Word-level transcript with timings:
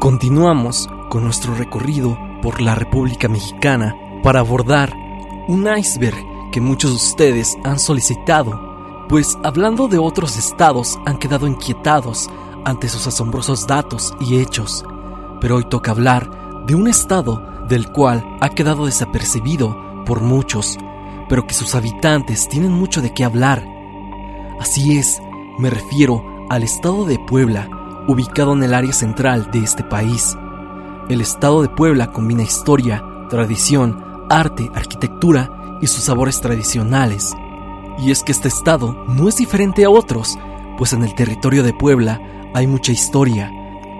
Continuamos 0.00 0.88
con 1.10 1.24
nuestro 1.24 1.54
recorrido 1.54 2.18
por 2.40 2.62
la 2.62 2.74
República 2.74 3.28
Mexicana 3.28 3.94
para 4.22 4.40
abordar 4.40 4.96
un 5.46 5.68
iceberg 5.76 6.16
que 6.50 6.58
muchos 6.62 6.92
de 6.92 6.96
ustedes 6.96 7.58
han 7.64 7.78
solicitado, 7.78 9.06
pues 9.10 9.36
hablando 9.44 9.88
de 9.88 9.98
otros 9.98 10.38
estados 10.38 10.98
han 11.04 11.18
quedado 11.18 11.46
inquietados 11.46 12.30
ante 12.64 12.88
sus 12.88 13.06
asombrosos 13.06 13.66
datos 13.66 14.14
y 14.20 14.38
hechos, 14.38 14.86
pero 15.38 15.56
hoy 15.56 15.64
toca 15.68 15.90
hablar 15.90 16.64
de 16.64 16.74
un 16.74 16.88
estado 16.88 17.66
del 17.68 17.92
cual 17.92 18.24
ha 18.40 18.48
quedado 18.48 18.86
desapercibido 18.86 19.76
por 20.06 20.22
muchos, 20.22 20.78
pero 21.28 21.46
que 21.46 21.52
sus 21.52 21.74
habitantes 21.74 22.48
tienen 22.48 22.72
mucho 22.72 23.02
de 23.02 23.12
qué 23.12 23.22
hablar. 23.22 23.68
Así 24.58 24.96
es, 24.96 25.20
me 25.58 25.68
refiero 25.68 26.24
al 26.48 26.62
estado 26.62 27.04
de 27.04 27.18
Puebla, 27.18 27.68
ubicado 28.10 28.54
en 28.54 28.62
el 28.64 28.74
área 28.74 28.92
central 28.92 29.50
de 29.52 29.60
este 29.60 29.84
país. 29.84 30.36
El 31.08 31.20
estado 31.20 31.62
de 31.62 31.68
Puebla 31.68 32.08
combina 32.08 32.42
historia, 32.42 33.04
tradición, 33.28 34.26
arte, 34.28 34.68
arquitectura 34.74 35.78
y 35.80 35.86
sus 35.86 36.04
sabores 36.04 36.40
tradicionales. 36.40 37.32
Y 37.98 38.10
es 38.10 38.24
que 38.24 38.32
este 38.32 38.48
estado 38.48 39.04
no 39.06 39.28
es 39.28 39.36
diferente 39.36 39.84
a 39.84 39.90
otros, 39.90 40.36
pues 40.76 40.92
en 40.92 41.04
el 41.04 41.14
territorio 41.14 41.62
de 41.62 41.72
Puebla 41.72 42.20
hay 42.52 42.66
mucha 42.66 42.90
historia, 42.90 43.52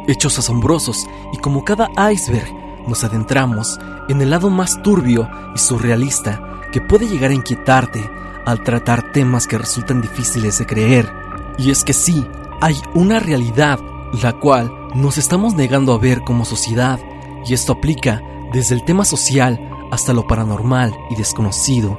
hechos 0.09 0.39
asombrosos 0.41 1.07
y 1.33 1.39
como 1.39 1.65
cada 1.65 1.89
iceberg 2.13 2.53
nos 2.89 3.05
adentramos 3.05 3.79
en 4.09 4.21
el 4.23 4.31
lado 4.31 4.51
más 4.51 4.83
turbio 4.83 5.29
y 5.55 5.59
surrealista 5.59 6.43
que 6.73 6.81
puede 6.81 7.07
llegar 7.07 7.31
a 7.31 7.35
inquietarte 7.35 8.11
al 8.45 8.65
tratar 8.65 9.13
temas 9.13 9.47
que 9.47 9.59
resultan 9.59 10.01
difíciles 10.01 10.59
de 10.59 10.67
creer. 10.67 11.13
Y 11.59 11.71
es 11.71 11.85
que 11.85 11.93
sí, 11.93 12.27
hay 12.61 12.77
una 12.95 13.21
realidad 13.21 13.79
la 14.13 14.33
cual 14.33 14.73
nos 14.95 15.19
estamos 15.19 15.55
negando 15.55 15.93
a 15.93 15.99
ver 15.99 16.23
como 16.23 16.45
sociedad, 16.45 16.99
y 17.47 17.55
esto 17.55 17.73
aplica 17.75 18.23
desde 18.53 18.75
el 18.75 18.85
tema 18.85 19.05
social 19.05 19.61
hasta 19.91 20.13
lo 20.13 20.27
paranormal 20.27 20.97
y 21.11 21.17
desconocido. 21.17 21.99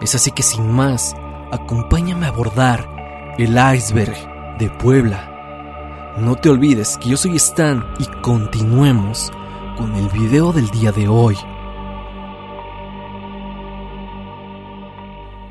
Es 0.00 0.14
así 0.14 0.30
que 0.30 0.42
sin 0.42 0.70
más, 0.70 1.14
acompáñame 1.52 2.26
a 2.26 2.30
abordar 2.30 3.34
el 3.38 3.58
iceberg 3.74 4.16
de 4.58 4.70
Puebla. 4.70 6.14
No 6.18 6.36
te 6.36 6.48
olvides 6.48 6.96
que 6.98 7.10
yo 7.10 7.16
soy 7.16 7.36
Stan 7.36 7.84
y 7.98 8.06
continuemos 8.22 9.30
con 9.76 9.94
el 9.94 10.08
video 10.08 10.52
del 10.52 10.70
día 10.70 10.92
de 10.92 11.08
hoy. 11.08 11.36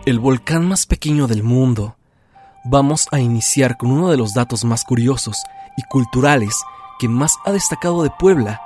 El 0.05 0.19
volcán 0.19 0.67
más 0.67 0.85
pequeño 0.85 1.27
del 1.27 1.43
mundo. 1.43 1.95
Vamos 2.63 3.07
a 3.11 3.19
iniciar 3.19 3.77
con 3.77 3.91
uno 3.91 4.09
de 4.09 4.17
los 4.17 4.33
datos 4.33 4.65
más 4.65 4.83
curiosos 4.83 5.43
y 5.75 5.83
culturales 5.83 6.63
que 6.99 7.07
más 7.07 7.35
ha 7.45 7.51
destacado 7.51 8.03
de 8.03 8.09
Puebla. 8.09 8.61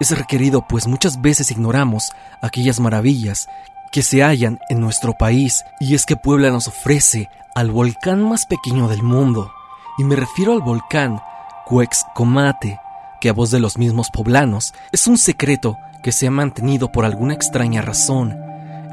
Es 0.00 0.16
requerido 0.16 0.62
pues 0.62 0.86
muchas 0.86 1.20
veces 1.20 1.50
ignoramos 1.50 2.12
aquellas 2.40 2.80
maravillas 2.80 3.48
que 3.90 4.02
se 4.02 4.22
hallan 4.22 4.58
en 4.68 4.80
nuestro 4.80 5.14
país 5.14 5.64
y 5.80 5.94
es 5.94 6.06
que 6.06 6.16
Puebla 6.16 6.50
nos 6.50 6.68
ofrece 6.68 7.30
al 7.54 7.70
volcán 7.70 8.22
más 8.22 8.46
pequeño 8.46 8.88
del 8.88 9.02
mundo 9.02 9.52
y 9.98 10.04
me 10.04 10.14
refiero 10.14 10.52
al 10.52 10.60
volcán 10.60 11.20
Cuexcomate, 11.66 12.80
que 13.20 13.28
a 13.28 13.32
voz 13.32 13.50
de 13.50 13.60
los 13.60 13.76
mismos 13.76 14.10
poblanos 14.10 14.72
es 14.92 15.06
un 15.06 15.18
secreto 15.18 15.76
que 16.02 16.12
se 16.12 16.26
ha 16.26 16.30
mantenido 16.30 16.92
por 16.92 17.04
alguna 17.04 17.34
extraña 17.34 17.82
razón. 17.82 18.38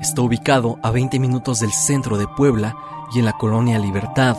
Está 0.02 0.22
ubicado 0.22 0.80
a 0.82 0.92
20 0.92 1.20
minutos 1.20 1.60
del 1.60 1.72
centro 1.72 2.18
de 2.18 2.28
Puebla 2.28 2.76
y 3.14 3.20
en 3.20 3.26
la 3.26 3.34
colonia 3.34 3.80
Libertad, 3.80 4.38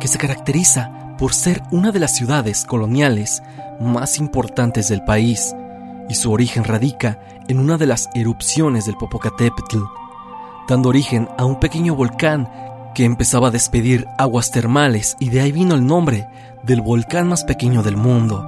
que 0.00 0.08
se 0.08 0.18
caracteriza 0.18 0.90
por 1.18 1.34
ser 1.34 1.62
una 1.70 1.90
de 1.90 1.98
las 1.98 2.14
ciudades 2.14 2.64
coloniales 2.64 3.42
más 3.80 4.18
importantes 4.18 4.88
del 4.88 5.02
país, 5.04 5.54
y 6.08 6.14
su 6.14 6.32
origen 6.32 6.64
radica 6.64 7.18
en 7.48 7.58
una 7.58 7.76
de 7.76 7.86
las 7.86 8.08
erupciones 8.14 8.86
del 8.86 8.96
Popocatépetl, 8.96 9.78
dando 10.68 10.88
origen 10.88 11.28
a 11.36 11.44
un 11.44 11.60
pequeño 11.60 11.94
volcán 11.94 12.48
que 12.94 13.04
empezaba 13.04 13.48
a 13.48 13.52
despedir 13.52 14.06
aguas 14.16 14.50
termales 14.50 15.16
y 15.20 15.28
de 15.28 15.40
ahí 15.40 15.52
vino 15.52 15.74
el 15.74 15.86
nombre 15.86 16.28
del 16.62 16.80
volcán 16.80 17.28
más 17.28 17.44
pequeño 17.44 17.82
del 17.82 17.96
mundo. 17.96 18.46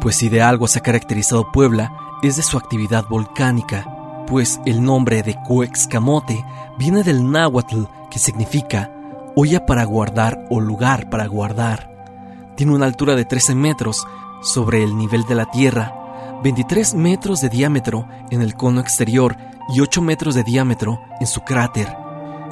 Pues 0.00 0.16
si 0.16 0.28
de 0.28 0.42
algo 0.42 0.68
se 0.68 0.78
ha 0.78 0.82
caracterizado 0.82 1.50
Puebla 1.50 1.92
es 2.22 2.36
de 2.36 2.42
su 2.42 2.56
actividad 2.56 3.04
volcánica, 3.08 4.24
pues 4.26 4.60
el 4.64 4.82
nombre 4.82 5.22
de 5.22 5.36
Cuexcamote 5.46 6.44
viene 6.78 7.02
del 7.02 7.30
náhuatl 7.30 7.84
que 8.10 8.18
significa 8.18 8.90
olla 9.38 9.66
para 9.66 9.84
guardar 9.84 10.46
o 10.48 10.60
lugar 10.60 11.10
para 11.10 11.26
guardar. 11.26 12.54
Tiene 12.56 12.74
una 12.74 12.86
altura 12.86 13.14
de 13.14 13.26
13 13.26 13.54
metros 13.54 14.06
sobre 14.42 14.82
el 14.82 14.96
nivel 14.96 15.24
de 15.26 15.34
la 15.34 15.50
Tierra, 15.50 16.40
23 16.42 16.94
metros 16.94 17.42
de 17.42 17.50
diámetro 17.50 18.08
en 18.30 18.40
el 18.40 18.54
cono 18.54 18.80
exterior 18.80 19.36
y 19.74 19.80
8 19.80 20.00
metros 20.00 20.34
de 20.34 20.42
diámetro 20.42 21.00
en 21.20 21.26
su 21.26 21.42
cráter. 21.42 21.94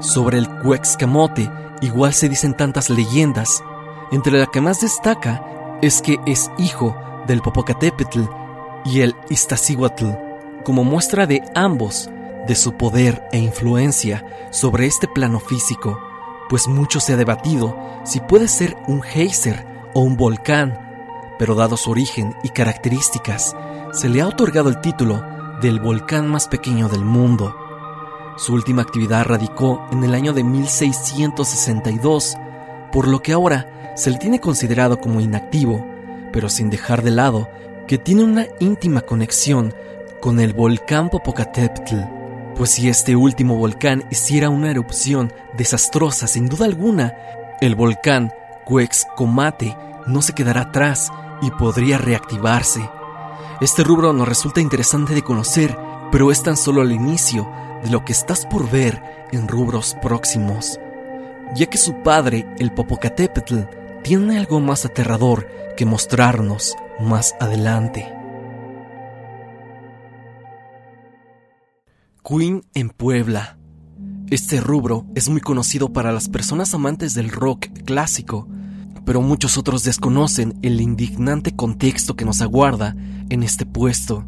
Sobre 0.00 0.36
el 0.36 0.48
Cuexcamote 0.60 1.50
igual 1.80 2.12
se 2.12 2.28
dicen 2.28 2.54
tantas 2.54 2.90
leyendas, 2.90 3.64
entre 4.12 4.38
la 4.38 4.46
que 4.46 4.60
más 4.60 4.82
destaca 4.82 5.42
es 5.80 6.02
que 6.02 6.18
es 6.26 6.50
hijo 6.58 6.94
del 7.26 7.40
Popocatépetl 7.40 8.20
y 8.84 9.00
el 9.00 9.16
Iztaccíhuatl, 9.30 10.10
como 10.64 10.84
muestra 10.84 11.26
de 11.26 11.42
ambos 11.54 12.10
de 12.46 12.54
su 12.54 12.74
poder 12.74 13.26
e 13.32 13.38
influencia 13.38 14.22
sobre 14.50 14.84
este 14.84 15.08
plano 15.08 15.40
físico 15.40 15.98
pues 16.48 16.68
mucho 16.68 17.00
se 17.00 17.14
ha 17.14 17.16
debatido 17.16 17.76
si 18.04 18.20
puede 18.20 18.48
ser 18.48 18.76
un 18.86 19.02
geyser 19.02 19.66
o 19.94 20.00
un 20.00 20.16
volcán, 20.16 20.78
pero 21.38 21.54
dado 21.54 21.76
su 21.76 21.90
origen 21.90 22.34
y 22.42 22.50
características, 22.50 23.56
se 23.92 24.08
le 24.08 24.20
ha 24.20 24.28
otorgado 24.28 24.68
el 24.68 24.80
título 24.80 25.24
del 25.60 25.80
volcán 25.80 26.28
más 26.28 26.48
pequeño 26.48 26.88
del 26.88 27.04
mundo. 27.04 27.56
Su 28.36 28.54
última 28.54 28.82
actividad 28.82 29.24
radicó 29.24 29.86
en 29.92 30.02
el 30.04 30.14
año 30.14 30.32
de 30.32 30.44
1662, 30.44 32.36
por 32.92 33.08
lo 33.08 33.20
que 33.22 33.32
ahora 33.32 33.92
se 33.96 34.10
le 34.10 34.18
tiene 34.18 34.40
considerado 34.40 34.98
como 34.98 35.20
inactivo, 35.20 35.86
pero 36.32 36.48
sin 36.48 36.70
dejar 36.70 37.02
de 37.02 37.12
lado 37.12 37.48
que 37.86 37.98
tiene 37.98 38.24
una 38.24 38.46
íntima 38.58 39.02
conexión 39.02 39.72
con 40.20 40.40
el 40.40 40.52
volcán 40.52 41.10
Popocatépetl 41.10 42.23
pues 42.56 42.70
si 42.70 42.88
este 42.88 43.16
último 43.16 43.56
volcán 43.56 44.04
hiciera 44.10 44.48
una 44.48 44.70
erupción 44.70 45.32
desastrosa 45.56 46.26
sin 46.26 46.48
duda 46.48 46.66
alguna, 46.66 47.14
el 47.60 47.74
volcán 47.74 48.32
Cuexcomate 48.64 49.76
no 50.06 50.22
se 50.22 50.32
quedará 50.32 50.62
atrás 50.62 51.10
y 51.42 51.50
podría 51.50 51.98
reactivarse. 51.98 52.88
Este 53.60 53.84
rubro 53.84 54.12
nos 54.12 54.28
resulta 54.28 54.60
interesante 54.60 55.14
de 55.14 55.22
conocer, 55.22 55.76
pero 56.10 56.30
es 56.30 56.42
tan 56.42 56.56
solo 56.56 56.82
el 56.82 56.92
inicio 56.92 57.50
de 57.82 57.90
lo 57.90 58.04
que 58.04 58.12
estás 58.12 58.46
por 58.46 58.70
ver 58.70 59.26
en 59.32 59.48
rubros 59.48 59.96
próximos, 60.00 60.78
ya 61.54 61.66
que 61.66 61.78
su 61.78 62.02
padre, 62.02 62.46
el 62.58 62.72
Popocatépetl, 62.72 63.60
tiene 64.02 64.38
algo 64.38 64.60
más 64.60 64.84
aterrador 64.84 65.48
que 65.76 65.86
mostrarnos 65.86 66.76
más 67.00 67.34
adelante. 67.40 68.13
Queen 72.26 72.64
en 72.72 72.88
Puebla. 72.88 73.58
Este 74.30 74.58
rubro 74.58 75.04
es 75.14 75.28
muy 75.28 75.42
conocido 75.42 75.92
para 75.92 76.10
las 76.10 76.30
personas 76.30 76.72
amantes 76.72 77.12
del 77.12 77.30
rock 77.30 77.66
clásico, 77.84 78.48
pero 79.04 79.20
muchos 79.20 79.58
otros 79.58 79.84
desconocen 79.84 80.58
el 80.62 80.80
indignante 80.80 81.54
contexto 81.54 82.16
que 82.16 82.24
nos 82.24 82.40
aguarda 82.40 82.96
en 83.28 83.42
este 83.42 83.66
puesto, 83.66 84.24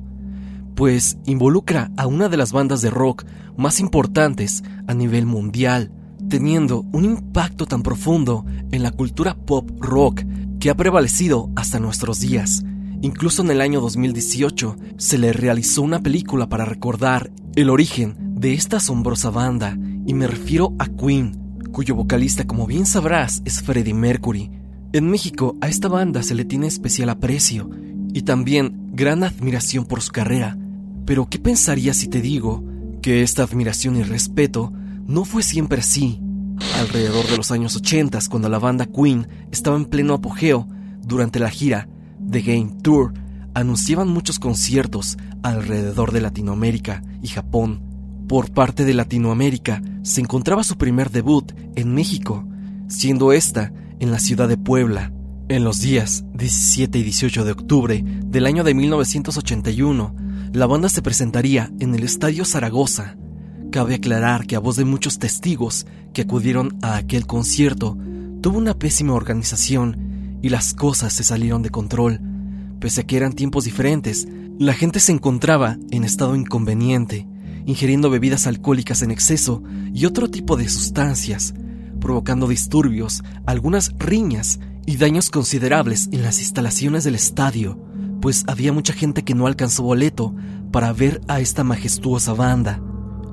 pues 0.74 1.16
involucra 1.24 1.90
a 1.96 2.06
una 2.06 2.28
de 2.28 2.36
las 2.36 2.52
bandas 2.52 2.82
de 2.82 2.90
rock 2.90 3.24
más 3.56 3.80
importantes 3.80 4.62
a 4.86 4.92
nivel 4.92 5.24
mundial, 5.24 5.90
teniendo 6.28 6.84
un 6.92 7.06
impacto 7.06 7.64
tan 7.64 7.82
profundo 7.82 8.44
en 8.72 8.82
la 8.82 8.90
cultura 8.90 9.34
pop 9.34 9.70
rock 9.80 10.22
que 10.60 10.68
ha 10.68 10.74
prevalecido 10.74 11.48
hasta 11.56 11.80
nuestros 11.80 12.20
días 12.20 12.62
Incluso 13.02 13.42
en 13.42 13.50
el 13.50 13.60
año 13.60 13.80
2018 13.80 14.76
se 14.96 15.18
le 15.18 15.32
realizó 15.32 15.82
una 15.82 16.00
película 16.00 16.48
para 16.48 16.64
recordar 16.64 17.30
el 17.54 17.70
origen 17.70 18.16
de 18.36 18.54
esta 18.54 18.78
asombrosa 18.78 19.30
banda, 19.30 19.76
y 20.06 20.14
me 20.14 20.26
refiero 20.26 20.74
a 20.78 20.86
Queen, 20.86 21.60
cuyo 21.72 21.94
vocalista, 21.94 22.46
como 22.46 22.66
bien 22.66 22.86
sabrás, 22.86 23.42
es 23.44 23.62
Freddie 23.62 23.94
Mercury. 23.94 24.50
En 24.92 25.10
México 25.10 25.56
a 25.60 25.68
esta 25.68 25.88
banda 25.88 26.22
se 26.22 26.34
le 26.34 26.44
tiene 26.44 26.66
especial 26.66 27.10
aprecio 27.10 27.68
y 28.14 28.22
también 28.22 28.90
gran 28.92 29.24
admiración 29.24 29.84
por 29.84 30.00
su 30.00 30.12
carrera. 30.12 30.56
Pero 31.04 31.28
¿qué 31.28 31.38
pensarías 31.38 31.98
si 31.98 32.08
te 32.08 32.22
digo 32.22 32.64
que 33.02 33.22
esta 33.22 33.42
admiración 33.42 33.96
y 33.96 34.04
respeto 34.04 34.72
no 35.06 35.24
fue 35.24 35.42
siempre 35.42 35.80
así? 35.80 36.20
Alrededor 36.78 37.26
de 37.26 37.36
los 37.36 37.50
años 37.50 37.76
80, 37.76 38.18
cuando 38.30 38.48
la 38.48 38.58
banda 38.58 38.86
Queen 38.86 39.28
estaba 39.52 39.76
en 39.76 39.84
pleno 39.84 40.14
apogeo 40.14 40.66
durante 41.02 41.38
la 41.38 41.50
gira 41.50 41.88
The 42.30 42.42
Game 42.42 42.72
Tour 42.82 43.12
anunciaban 43.54 44.08
muchos 44.08 44.38
conciertos 44.38 45.16
alrededor 45.42 46.12
de 46.12 46.20
Latinoamérica 46.20 47.02
y 47.22 47.28
Japón. 47.28 47.80
Por 48.28 48.52
parte 48.52 48.84
de 48.84 48.94
Latinoamérica 48.94 49.82
se 50.02 50.20
encontraba 50.20 50.64
su 50.64 50.76
primer 50.76 51.10
debut 51.10 51.52
en 51.74 51.94
México, 51.94 52.44
siendo 52.88 53.32
esta 53.32 53.72
en 54.00 54.10
la 54.10 54.18
ciudad 54.18 54.48
de 54.48 54.58
Puebla. 54.58 55.12
En 55.48 55.62
los 55.62 55.80
días 55.80 56.24
17 56.34 56.98
y 56.98 57.02
18 57.04 57.44
de 57.44 57.52
octubre 57.52 58.04
del 58.04 58.46
año 58.46 58.64
de 58.64 58.74
1981, 58.74 60.14
la 60.52 60.66
banda 60.66 60.88
se 60.88 61.02
presentaría 61.02 61.70
en 61.78 61.94
el 61.94 62.02
Estadio 62.02 62.44
Zaragoza. 62.44 63.16
Cabe 63.70 63.94
aclarar 63.94 64.46
que 64.46 64.56
a 64.56 64.60
voz 64.60 64.76
de 64.76 64.84
muchos 64.84 65.18
testigos 65.18 65.86
que 66.12 66.22
acudieron 66.22 66.76
a 66.82 66.96
aquel 66.96 67.26
concierto, 67.26 67.96
tuvo 68.40 68.58
una 68.58 68.74
pésima 68.74 69.14
organización 69.14 70.05
y 70.42 70.48
las 70.48 70.74
cosas 70.74 71.12
se 71.12 71.24
salieron 71.24 71.62
de 71.62 71.70
control. 71.70 72.20
Pese 72.80 73.02
a 73.02 73.04
que 73.04 73.16
eran 73.16 73.32
tiempos 73.32 73.64
diferentes, 73.64 74.26
la 74.58 74.74
gente 74.74 75.00
se 75.00 75.12
encontraba 75.12 75.76
en 75.90 76.04
estado 76.04 76.36
inconveniente, 76.36 77.26
ingiriendo 77.66 78.10
bebidas 78.10 78.46
alcohólicas 78.46 79.02
en 79.02 79.10
exceso 79.10 79.62
y 79.92 80.06
otro 80.06 80.30
tipo 80.30 80.56
de 80.56 80.68
sustancias, 80.68 81.54
provocando 82.00 82.48
disturbios, 82.48 83.22
algunas 83.44 83.92
riñas 83.98 84.60
y 84.86 84.96
daños 84.96 85.30
considerables 85.30 86.08
en 86.12 86.22
las 86.22 86.38
instalaciones 86.40 87.04
del 87.04 87.16
estadio, 87.16 87.78
pues 88.20 88.44
había 88.46 88.72
mucha 88.72 88.92
gente 88.92 89.24
que 89.24 89.34
no 89.34 89.46
alcanzó 89.46 89.82
boleto 89.82 90.34
para 90.70 90.92
ver 90.92 91.20
a 91.28 91.40
esta 91.40 91.64
majestuosa 91.64 92.32
banda. 92.32 92.80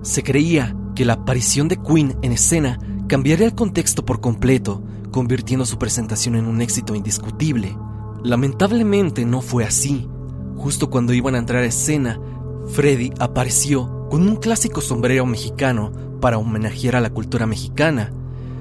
Se 0.01 0.23
creía 0.23 0.75
que 0.95 1.05
la 1.05 1.13
aparición 1.13 1.67
de 1.67 1.77
Queen 1.77 2.15
en 2.21 2.31
escena 2.31 2.79
cambiaría 3.07 3.45
el 3.45 3.55
contexto 3.55 4.05
por 4.05 4.21
completo, 4.21 4.83
convirtiendo 5.13 5.65
su 5.65 5.77
presentación 5.77 6.35
en 6.35 6.47
un 6.47 6.59
éxito 6.61 6.95
indiscutible. 6.95 7.77
Lamentablemente 8.23 9.23
no 9.25 9.41
fue 9.41 9.63
así. 9.63 10.09
Justo 10.57 10.89
cuando 10.89 11.13
iban 11.13 11.35
a 11.35 11.37
entrar 11.37 11.63
a 11.63 11.67
escena, 11.67 12.19
Freddy 12.67 13.13
apareció 13.19 14.09
con 14.09 14.27
un 14.27 14.35
clásico 14.35 14.81
sombrero 14.81 15.25
mexicano 15.25 15.91
para 16.19 16.37
homenajear 16.37 16.97
a 16.97 17.01
la 17.01 17.11
cultura 17.11 17.45
mexicana 17.45 18.11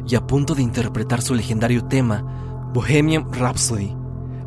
y 0.06 0.14
a 0.14 0.26
punto 0.26 0.54
de 0.54 0.62
interpretar 0.62 1.22
su 1.22 1.34
legendario 1.34 1.84
tema 1.84 2.70
Bohemian 2.75 3.32
Rhapsody, 3.32 3.96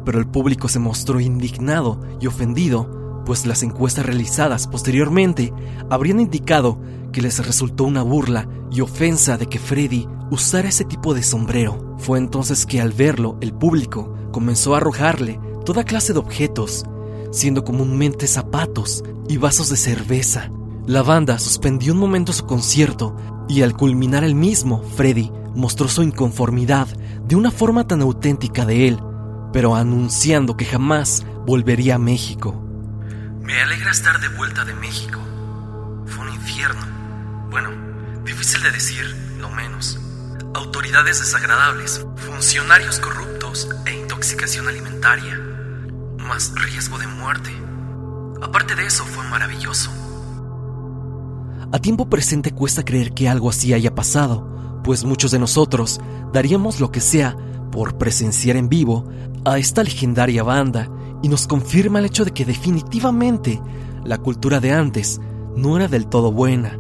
pero 0.05 0.19
el 0.19 0.27
público 0.27 0.67
se 0.67 0.79
mostró 0.79 1.19
indignado 1.19 1.99
y 2.21 2.27
ofendido, 2.27 3.23
pues 3.25 3.45
las 3.45 3.63
encuestas 3.63 4.05
realizadas 4.05 4.67
posteriormente 4.67 5.51
habrían 5.89 6.19
indicado 6.19 6.77
que 7.15 7.21
les 7.21 7.45
resultó 7.45 7.85
una 7.85 8.01
burla 8.01 8.45
y 8.69 8.81
ofensa 8.81 9.37
de 9.37 9.47
que 9.47 9.57
Freddy 9.57 10.05
usara 10.31 10.67
ese 10.67 10.83
tipo 10.83 11.13
de 11.13 11.23
sombrero. 11.23 11.95
Fue 11.97 12.17
entonces 12.17 12.65
que 12.65 12.81
al 12.81 12.91
verlo 12.91 13.37
el 13.39 13.53
público 13.53 14.13
comenzó 14.33 14.73
a 14.73 14.79
arrojarle 14.79 15.39
toda 15.65 15.85
clase 15.85 16.11
de 16.11 16.19
objetos, 16.19 16.83
siendo 17.31 17.63
comúnmente 17.63 18.27
zapatos 18.27 19.01
y 19.29 19.37
vasos 19.37 19.69
de 19.69 19.77
cerveza. 19.77 20.51
La 20.87 21.03
banda 21.03 21.39
suspendió 21.39 21.93
un 21.93 21.99
momento 21.99 22.33
su 22.33 22.45
concierto 22.45 23.15
y 23.47 23.61
al 23.61 23.77
culminar 23.77 24.25
el 24.25 24.35
mismo, 24.35 24.83
Freddy 24.97 25.31
mostró 25.55 25.87
su 25.87 26.03
inconformidad 26.03 26.89
de 27.25 27.37
una 27.37 27.49
forma 27.49 27.87
tan 27.87 28.01
auténtica 28.01 28.65
de 28.65 28.89
él, 28.89 28.99
pero 29.53 29.73
anunciando 29.73 30.57
que 30.57 30.65
jamás 30.65 31.25
volvería 31.45 31.95
a 31.95 31.99
México. 31.99 32.61
Me 33.41 33.57
alegra 33.61 33.91
estar 33.91 34.19
de 34.19 34.27
vuelta 34.35 34.65
de 34.65 34.73
México. 34.73 35.21
Fue 36.07 36.27
un 36.27 36.33
infierno. 36.33 36.94
Bueno, 37.55 37.69
difícil 38.25 38.61
de 38.63 38.71
decir, 38.71 39.05
lo 39.39 39.49
menos. 39.49 39.97
Autoridades 40.53 41.21
desagradables, 41.21 42.05
funcionarios 42.17 42.99
corruptos 42.99 43.69
e 43.85 43.93
intoxicación 43.93 44.67
alimentaria. 44.67 45.39
Más 46.17 46.51
riesgo 46.53 46.97
de 46.97 47.07
muerte. 47.07 47.51
Aparte 48.41 48.75
de 48.75 48.85
eso, 48.85 49.05
fue 49.05 49.23
maravilloso. 49.29 49.89
A 51.71 51.79
tiempo 51.79 52.09
presente 52.09 52.51
cuesta 52.51 52.83
creer 52.83 53.13
que 53.13 53.29
algo 53.29 53.49
así 53.49 53.73
haya 53.73 53.95
pasado, 53.95 54.81
pues 54.83 55.05
muchos 55.05 55.31
de 55.31 55.39
nosotros 55.39 56.01
daríamos 56.33 56.81
lo 56.81 56.91
que 56.91 56.99
sea 56.99 57.37
por 57.71 57.97
presenciar 57.97 58.57
en 58.57 58.67
vivo 58.67 59.09
a 59.45 59.59
esta 59.59 59.81
legendaria 59.81 60.43
banda 60.43 60.89
y 61.23 61.29
nos 61.29 61.47
confirma 61.47 61.99
el 61.99 62.05
hecho 62.07 62.25
de 62.25 62.31
que 62.31 62.43
definitivamente 62.43 63.61
la 64.03 64.17
cultura 64.17 64.59
de 64.59 64.73
antes 64.73 65.21
no 65.55 65.77
era 65.77 65.87
del 65.87 66.07
todo 66.07 66.33
buena, 66.33 66.77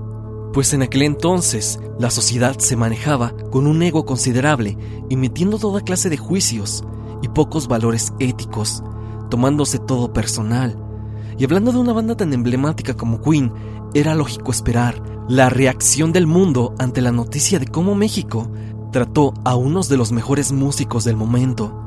pues 0.55 0.73
en 0.73 0.83
aquel 0.83 1.01
entonces 1.01 1.81
la 1.99 2.09
sociedad 2.09 2.57
se 2.59 2.77
manejaba 2.77 3.35
con 3.51 3.67
un 3.67 3.83
ego 3.83 4.05
considerable, 4.05 4.77
emitiendo 5.09 5.59
toda 5.59 5.81
clase 5.81 6.09
de 6.09 6.15
juicios 6.15 6.81
y 7.21 7.27
pocos 7.27 7.67
valores 7.67 8.13
éticos, 8.19 8.81
tomándose 9.29 9.79
todo 9.79 10.13
personal. 10.13 10.81
Y 11.37 11.43
hablando 11.43 11.73
de 11.73 11.79
una 11.79 11.91
banda 11.91 12.15
tan 12.15 12.31
emblemática 12.31 12.93
como 12.93 13.21
Queen, 13.21 13.51
era 13.93 14.15
lógico 14.15 14.53
esperar 14.53 15.03
la 15.27 15.49
reacción 15.49 16.13
del 16.13 16.25
mundo 16.25 16.73
ante 16.79 17.01
la 17.01 17.11
noticia 17.11 17.59
de 17.59 17.67
cómo 17.67 17.93
México 17.93 18.49
trató 18.93 19.33
a 19.43 19.57
unos 19.57 19.89
de 19.89 19.97
los 19.97 20.13
mejores 20.13 20.53
músicos 20.53 21.03
del 21.03 21.17
momento. 21.17 21.77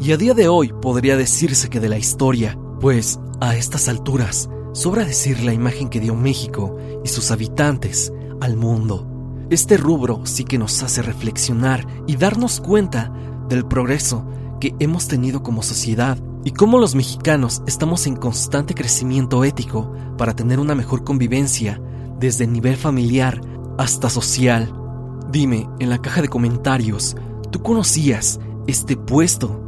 Y 0.00 0.10
a 0.10 0.16
día 0.16 0.34
de 0.34 0.48
hoy 0.48 0.72
podría 0.82 1.16
decirse 1.16 1.70
que 1.70 1.78
de 1.78 1.90
la 1.90 1.96
historia, 1.96 2.58
pues 2.80 3.20
a 3.40 3.54
estas 3.54 3.86
alturas 3.86 4.50
sobra 4.76 5.06
decir 5.06 5.42
la 5.42 5.54
imagen 5.54 5.88
que 5.88 6.00
dio 6.00 6.14
México 6.14 6.76
y 7.02 7.08
sus 7.08 7.30
habitantes 7.30 8.12
al 8.42 8.58
mundo. 8.58 9.06
Este 9.48 9.78
rubro 9.78 10.20
sí 10.24 10.44
que 10.44 10.58
nos 10.58 10.82
hace 10.82 11.00
reflexionar 11.00 11.86
y 12.06 12.16
darnos 12.16 12.60
cuenta 12.60 13.10
del 13.48 13.64
progreso 13.64 14.26
que 14.60 14.74
hemos 14.78 15.08
tenido 15.08 15.42
como 15.42 15.62
sociedad 15.62 16.18
y 16.44 16.50
cómo 16.50 16.78
los 16.78 16.94
mexicanos 16.94 17.62
estamos 17.66 18.06
en 18.06 18.16
constante 18.16 18.74
crecimiento 18.74 19.44
ético 19.44 19.94
para 20.18 20.36
tener 20.36 20.60
una 20.60 20.74
mejor 20.74 21.04
convivencia 21.04 21.80
desde 22.20 22.44
el 22.44 22.52
nivel 22.52 22.76
familiar 22.76 23.40
hasta 23.78 24.10
social. 24.10 24.74
Dime 25.32 25.70
en 25.78 25.88
la 25.88 26.02
caja 26.02 26.20
de 26.20 26.28
comentarios, 26.28 27.16
¿tú 27.50 27.62
conocías 27.62 28.40
este 28.66 28.94
puesto? 28.94 29.58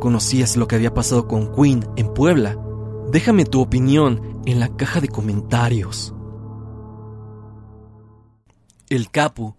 ¿Conocías 0.00 0.56
lo 0.56 0.66
que 0.66 0.74
había 0.74 0.92
pasado 0.92 1.28
con 1.28 1.54
Queen 1.54 1.86
en 1.94 2.12
Puebla? 2.12 2.58
Déjame 3.10 3.46
tu 3.46 3.62
opinión 3.62 4.42
en 4.44 4.60
la 4.60 4.68
caja 4.68 5.00
de 5.00 5.08
comentarios. 5.08 6.14
El 8.90 9.10
Capu. 9.10 9.54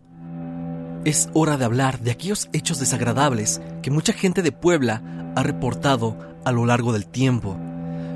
Es 1.04 1.30
hora 1.34 1.58
de 1.58 1.66
hablar 1.66 2.00
de 2.00 2.12
aquellos 2.12 2.48
hechos 2.54 2.80
desagradables 2.80 3.60
que 3.82 3.90
mucha 3.90 4.14
gente 4.14 4.44
de 4.44 4.52
Puebla 4.52 5.34
ha 5.36 5.42
reportado 5.42 6.16
a 6.46 6.52
lo 6.52 6.68
largo 6.68 6.94
del 6.94 7.08
tiempo. 7.08 7.58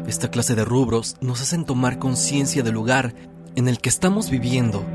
Esta 0.06 0.30
clase 0.30 0.53
de 0.53 0.65
rubros 0.65 1.18
nos 1.19 1.41
hacen 1.41 1.65
tomar 1.65 1.97
conciencia 1.97 2.62
del 2.62 2.75
lugar 2.75 3.15
en 3.56 3.68
el 3.68 3.80
que 3.80 3.89
estamos 3.89 4.30
viviendo, 4.30 4.85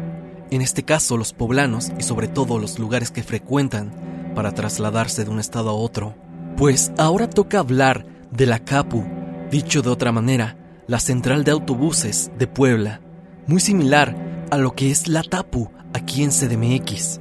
en 0.52 0.62
este 0.62 0.84
caso 0.84 1.16
los 1.16 1.32
poblanos 1.32 1.90
y 1.98 2.04
sobre 2.04 2.28
todo 2.28 2.60
los 2.60 2.78
lugares 2.78 3.10
que 3.10 3.24
frecuentan 3.24 3.92
para 4.36 4.52
trasladarse 4.52 5.24
de 5.24 5.30
un 5.30 5.40
estado 5.40 5.70
a 5.70 5.74
otro. 5.74 6.14
Pues 6.56 6.92
ahora 6.96 7.28
toca 7.28 7.58
hablar 7.58 8.06
de 8.30 8.46
la 8.46 8.60
CAPU, 8.60 9.17
dicho 9.50 9.82
de 9.82 9.90
otra 9.90 10.12
manera, 10.12 10.56
la 10.86 11.00
Central 11.00 11.44
de 11.44 11.52
Autobuses 11.52 12.30
de 12.38 12.46
Puebla, 12.46 13.00
muy 13.46 13.60
similar 13.60 14.46
a 14.50 14.58
lo 14.58 14.74
que 14.74 14.90
es 14.90 15.08
la 15.08 15.22
TAPU 15.22 15.70
aquí 15.92 16.22
en 16.22 16.30
CDMX. 16.30 17.20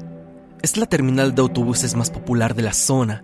Es 0.61 0.77
la 0.77 0.85
terminal 0.85 1.35
de 1.35 1.41
autobuses 1.41 1.95
más 1.95 2.09
popular 2.09 2.55
de 2.55 2.63
la 2.63 2.73
zona, 2.73 3.23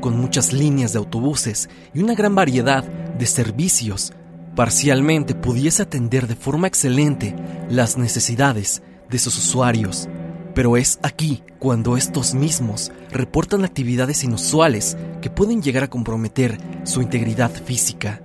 con 0.00 0.18
muchas 0.18 0.52
líneas 0.52 0.92
de 0.92 0.98
autobuses 0.98 1.68
y 1.94 2.02
una 2.02 2.14
gran 2.14 2.34
variedad 2.34 2.84
de 2.84 3.26
servicios 3.26 4.12
parcialmente 4.56 5.34
pudiese 5.34 5.82
atender 5.82 6.26
de 6.26 6.36
forma 6.36 6.66
excelente 6.66 7.36
las 7.68 7.96
necesidades 7.96 8.82
de 9.08 9.18
sus 9.18 9.38
usuarios, 9.38 10.08
pero 10.54 10.76
es 10.76 10.98
aquí 11.02 11.42
cuando 11.58 11.96
estos 11.96 12.34
mismos 12.34 12.90
reportan 13.10 13.64
actividades 13.64 14.24
inusuales 14.24 14.96
que 15.20 15.30
pueden 15.30 15.62
llegar 15.62 15.84
a 15.84 15.90
comprometer 15.90 16.58
su 16.84 17.00
integridad 17.00 17.50
física. 17.50 18.22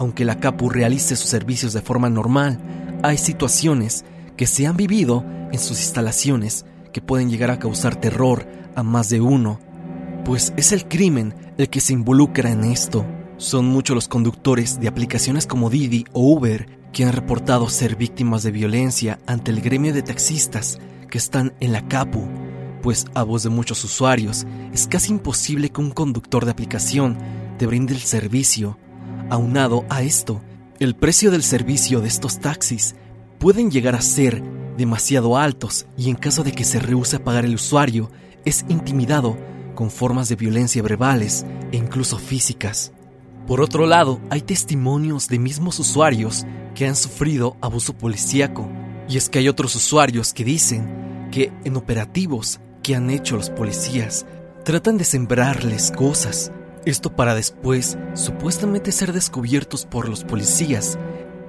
Aunque 0.00 0.24
la 0.24 0.40
CAPU 0.40 0.70
realice 0.70 1.14
sus 1.14 1.28
servicios 1.28 1.74
de 1.74 1.82
forma 1.82 2.08
normal, 2.08 2.58
hay 3.02 3.18
situaciones 3.18 4.06
que 4.34 4.46
se 4.46 4.66
han 4.66 4.74
vivido 4.74 5.26
en 5.52 5.58
sus 5.58 5.78
instalaciones 5.78 6.64
que 6.90 7.02
pueden 7.02 7.28
llegar 7.28 7.50
a 7.50 7.58
causar 7.58 7.96
terror 7.96 8.48
a 8.74 8.82
más 8.82 9.10
de 9.10 9.20
uno, 9.20 9.60
pues 10.24 10.54
es 10.56 10.72
el 10.72 10.88
crimen 10.88 11.34
el 11.58 11.68
que 11.68 11.82
se 11.82 11.92
involucra 11.92 12.50
en 12.50 12.64
esto. 12.64 13.04
Son 13.36 13.66
muchos 13.66 13.94
los 13.94 14.08
conductores 14.08 14.80
de 14.80 14.88
aplicaciones 14.88 15.46
como 15.46 15.68
Didi 15.68 16.06
o 16.14 16.32
Uber 16.32 16.80
que 16.94 17.04
han 17.04 17.12
reportado 17.12 17.68
ser 17.68 17.94
víctimas 17.94 18.42
de 18.42 18.52
violencia 18.52 19.18
ante 19.26 19.50
el 19.50 19.60
gremio 19.60 19.92
de 19.92 20.00
taxistas 20.00 20.78
que 21.10 21.18
están 21.18 21.52
en 21.60 21.72
la 21.72 21.86
CAPU, 21.88 22.26
pues 22.82 23.04
a 23.12 23.22
voz 23.22 23.42
de 23.42 23.50
muchos 23.50 23.84
usuarios 23.84 24.46
es 24.72 24.86
casi 24.86 25.12
imposible 25.12 25.68
que 25.68 25.82
un 25.82 25.90
conductor 25.90 26.46
de 26.46 26.52
aplicación 26.52 27.18
te 27.58 27.66
brinde 27.66 27.92
el 27.92 28.00
servicio. 28.00 28.78
Aunado 29.30 29.84
a 29.88 30.02
esto, 30.02 30.42
el 30.80 30.96
precio 30.96 31.30
del 31.30 31.44
servicio 31.44 32.00
de 32.00 32.08
estos 32.08 32.40
taxis 32.40 32.96
pueden 33.38 33.70
llegar 33.70 33.94
a 33.94 34.00
ser 34.00 34.42
demasiado 34.76 35.36
altos 35.38 35.86
y 35.96 36.10
en 36.10 36.16
caso 36.16 36.42
de 36.42 36.50
que 36.50 36.64
se 36.64 36.80
rehúse 36.80 37.14
a 37.14 37.22
pagar 37.22 37.44
el 37.44 37.54
usuario, 37.54 38.10
es 38.44 38.64
intimidado 38.68 39.38
con 39.76 39.88
formas 39.88 40.28
de 40.28 40.34
violencia 40.34 40.82
verbales 40.82 41.46
e 41.70 41.76
incluso 41.76 42.18
físicas. 42.18 42.90
Por 43.46 43.60
otro 43.60 43.86
lado, 43.86 44.20
hay 44.30 44.40
testimonios 44.40 45.28
de 45.28 45.38
mismos 45.38 45.78
usuarios 45.78 46.44
que 46.74 46.88
han 46.88 46.96
sufrido 46.96 47.56
abuso 47.60 47.92
policíaco. 47.92 48.68
Y 49.08 49.16
es 49.16 49.28
que 49.28 49.38
hay 49.38 49.48
otros 49.48 49.76
usuarios 49.76 50.34
que 50.34 50.42
dicen 50.42 51.28
que 51.30 51.52
en 51.62 51.76
operativos 51.76 52.58
que 52.82 52.96
han 52.96 53.10
hecho 53.10 53.36
los 53.36 53.48
policías 53.48 54.26
tratan 54.64 54.98
de 54.98 55.04
sembrarles 55.04 55.92
cosas 55.92 56.50
Esto 56.86 57.14
para 57.14 57.34
después 57.34 57.98
supuestamente 58.14 58.90
ser 58.90 59.12
descubiertos 59.12 59.84
por 59.84 60.08
los 60.08 60.24
policías 60.24 60.98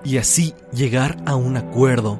y 0.03 0.17
así 0.17 0.53
llegar 0.73 1.17
a 1.25 1.35
un 1.35 1.55
acuerdo. 1.55 2.19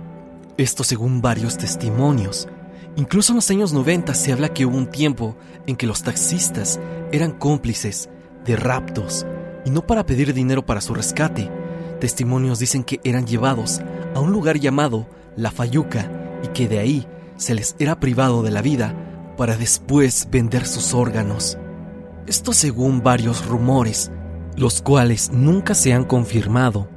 Esto 0.57 0.85
según 0.85 1.21
varios 1.21 1.57
testimonios. 1.57 2.47
Incluso 2.95 3.33
en 3.33 3.37
los 3.37 3.49
años 3.49 3.73
90 3.73 4.13
se 4.13 4.31
habla 4.31 4.53
que 4.53 4.65
hubo 4.65 4.77
un 4.77 4.89
tiempo 4.89 5.35
en 5.67 5.75
que 5.75 5.87
los 5.87 6.03
taxistas 6.03 6.79
eran 7.11 7.31
cómplices 7.31 8.09
de 8.45 8.55
raptos 8.55 9.25
y 9.65 9.71
no 9.71 9.85
para 9.85 10.05
pedir 10.05 10.33
dinero 10.33 10.65
para 10.65 10.79
su 10.79 10.93
rescate. 10.93 11.49
Testimonios 11.99 12.59
dicen 12.59 12.83
que 12.83 13.01
eran 13.03 13.27
llevados 13.27 13.81
a 14.15 14.21
un 14.21 14.31
lugar 14.31 14.57
llamado 14.57 15.07
La 15.35 15.51
Fayuca 15.51 16.09
y 16.43 16.47
que 16.47 16.67
de 16.69 16.79
ahí 16.79 17.07
se 17.35 17.55
les 17.55 17.75
era 17.77 17.99
privado 17.99 18.41
de 18.41 18.51
la 18.51 18.61
vida 18.61 18.95
para 19.35 19.57
después 19.57 20.29
vender 20.31 20.65
sus 20.65 20.93
órganos. 20.93 21.57
Esto 22.27 22.53
según 22.53 23.01
varios 23.01 23.45
rumores, 23.45 24.11
los 24.55 24.81
cuales 24.81 25.31
nunca 25.31 25.73
se 25.73 25.93
han 25.93 26.03
confirmado. 26.03 26.87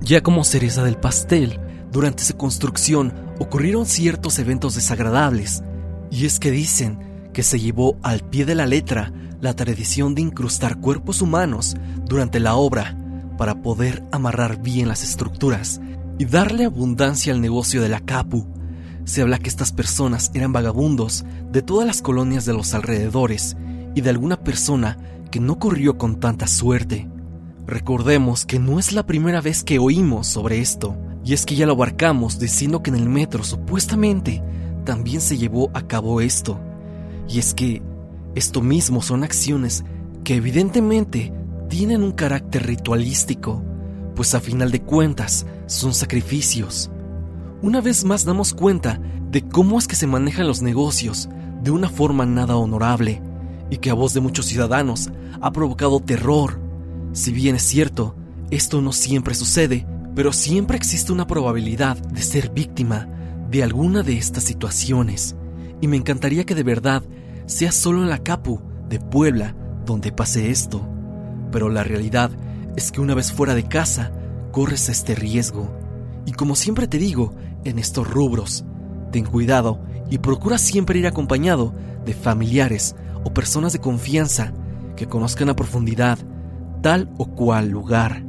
Ya 0.00 0.22
como 0.22 0.44
cereza 0.44 0.84
del 0.84 0.96
pastel, 0.96 1.60
durante 1.90 2.22
su 2.22 2.36
construcción 2.36 3.12
ocurrieron 3.38 3.86
ciertos 3.86 4.38
eventos 4.38 4.76
desagradables, 4.76 5.62
y 6.10 6.26
es 6.26 6.38
que 6.38 6.50
dicen 6.50 6.98
que 7.32 7.42
se 7.42 7.58
llevó 7.58 7.96
al 8.02 8.20
pie 8.20 8.44
de 8.44 8.54
la 8.54 8.66
letra 8.66 9.12
la 9.40 9.54
tradición 9.54 10.14
de 10.14 10.22
incrustar 10.22 10.80
cuerpos 10.80 11.22
humanos 11.22 11.76
durante 12.04 12.40
la 12.40 12.54
obra 12.54 12.96
para 13.36 13.62
poder 13.62 14.02
amarrar 14.12 14.60
bien 14.60 14.88
las 14.88 15.02
estructuras 15.02 15.80
y 16.18 16.24
darle 16.24 16.64
abundancia 16.64 17.32
al 17.32 17.40
negocio 17.40 17.82
de 17.82 17.88
la 17.88 18.00
Capu. 18.00 18.46
Se 19.04 19.22
habla 19.22 19.38
que 19.38 19.48
estas 19.48 19.72
personas 19.72 20.30
eran 20.34 20.52
vagabundos 20.52 21.24
de 21.50 21.62
todas 21.62 21.86
las 21.86 22.02
colonias 22.02 22.44
de 22.44 22.52
los 22.52 22.74
alrededores 22.74 23.56
y 23.98 24.00
de 24.00 24.10
alguna 24.10 24.36
persona 24.36 24.96
que 25.32 25.40
no 25.40 25.58
corrió 25.58 25.98
con 25.98 26.20
tanta 26.20 26.46
suerte. 26.46 27.08
Recordemos 27.66 28.46
que 28.46 28.60
no 28.60 28.78
es 28.78 28.92
la 28.92 29.04
primera 29.04 29.40
vez 29.40 29.64
que 29.64 29.80
oímos 29.80 30.28
sobre 30.28 30.60
esto, 30.60 30.96
y 31.24 31.32
es 31.32 31.44
que 31.44 31.56
ya 31.56 31.66
lo 31.66 31.72
abarcamos 31.72 32.38
diciendo 32.38 32.80
que 32.80 32.90
en 32.90 32.96
el 32.96 33.08
metro 33.08 33.42
supuestamente 33.42 34.40
también 34.84 35.20
se 35.20 35.36
llevó 35.36 35.70
a 35.74 35.82
cabo 35.82 36.20
esto. 36.20 36.60
Y 37.28 37.40
es 37.40 37.54
que 37.54 37.82
esto 38.36 38.62
mismo 38.62 39.02
son 39.02 39.24
acciones 39.24 39.84
que 40.22 40.36
evidentemente 40.36 41.32
tienen 41.68 42.04
un 42.04 42.12
carácter 42.12 42.68
ritualístico, 42.68 43.64
pues 44.14 44.32
a 44.36 44.40
final 44.40 44.70
de 44.70 44.80
cuentas 44.80 45.44
son 45.66 45.92
sacrificios. 45.92 46.88
Una 47.62 47.80
vez 47.80 48.04
más 48.04 48.24
damos 48.24 48.54
cuenta 48.54 49.00
de 49.32 49.42
cómo 49.42 49.76
es 49.76 49.88
que 49.88 49.96
se 49.96 50.06
manejan 50.06 50.46
los 50.46 50.62
negocios 50.62 51.28
de 51.64 51.72
una 51.72 51.88
forma 51.88 52.26
nada 52.26 52.54
honorable 52.54 53.22
y 53.70 53.78
que 53.78 53.90
a 53.90 53.94
voz 53.94 54.14
de 54.14 54.20
muchos 54.20 54.46
ciudadanos 54.46 55.10
ha 55.40 55.52
provocado 55.52 56.00
terror. 56.00 56.60
Si 57.12 57.32
bien 57.32 57.56
es 57.56 57.62
cierto, 57.62 58.14
esto 58.50 58.80
no 58.80 58.92
siempre 58.92 59.34
sucede, 59.34 59.86
pero 60.14 60.32
siempre 60.32 60.76
existe 60.76 61.12
una 61.12 61.26
probabilidad 61.26 61.96
de 61.96 62.22
ser 62.22 62.50
víctima 62.50 63.08
de 63.50 63.62
alguna 63.62 64.02
de 64.02 64.18
estas 64.18 64.44
situaciones. 64.44 65.36
Y 65.80 65.88
me 65.88 65.96
encantaría 65.96 66.44
que 66.44 66.54
de 66.54 66.62
verdad 66.62 67.02
sea 67.46 67.72
solo 67.72 68.02
en 68.02 68.08
la 68.08 68.18
Capu 68.18 68.60
de 68.88 69.00
Puebla 69.00 69.54
donde 69.86 70.12
pase 70.12 70.50
esto. 70.50 70.86
Pero 71.50 71.68
la 71.68 71.84
realidad 71.84 72.30
es 72.76 72.92
que 72.92 73.00
una 73.00 73.14
vez 73.14 73.32
fuera 73.32 73.54
de 73.54 73.64
casa, 73.64 74.12
corres 74.52 74.88
este 74.88 75.14
riesgo. 75.14 75.70
Y 76.26 76.32
como 76.32 76.56
siempre 76.56 76.86
te 76.88 76.98
digo, 76.98 77.34
en 77.64 77.78
estos 77.78 78.08
rubros, 78.08 78.64
ten 79.12 79.24
cuidado 79.24 79.80
y 80.10 80.18
procura 80.18 80.58
siempre 80.58 80.98
ir 80.98 81.06
acompañado 81.06 81.74
de 82.04 82.14
familiares 82.14 82.96
o 83.24 83.32
personas 83.32 83.72
de 83.72 83.80
confianza 83.80 84.52
que 84.96 85.06
conozcan 85.06 85.48
a 85.48 85.56
profundidad 85.56 86.18
tal 86.82 87.10
o 87.18 87.26
cual 87.26 87.68
lugar. 87.68 88.24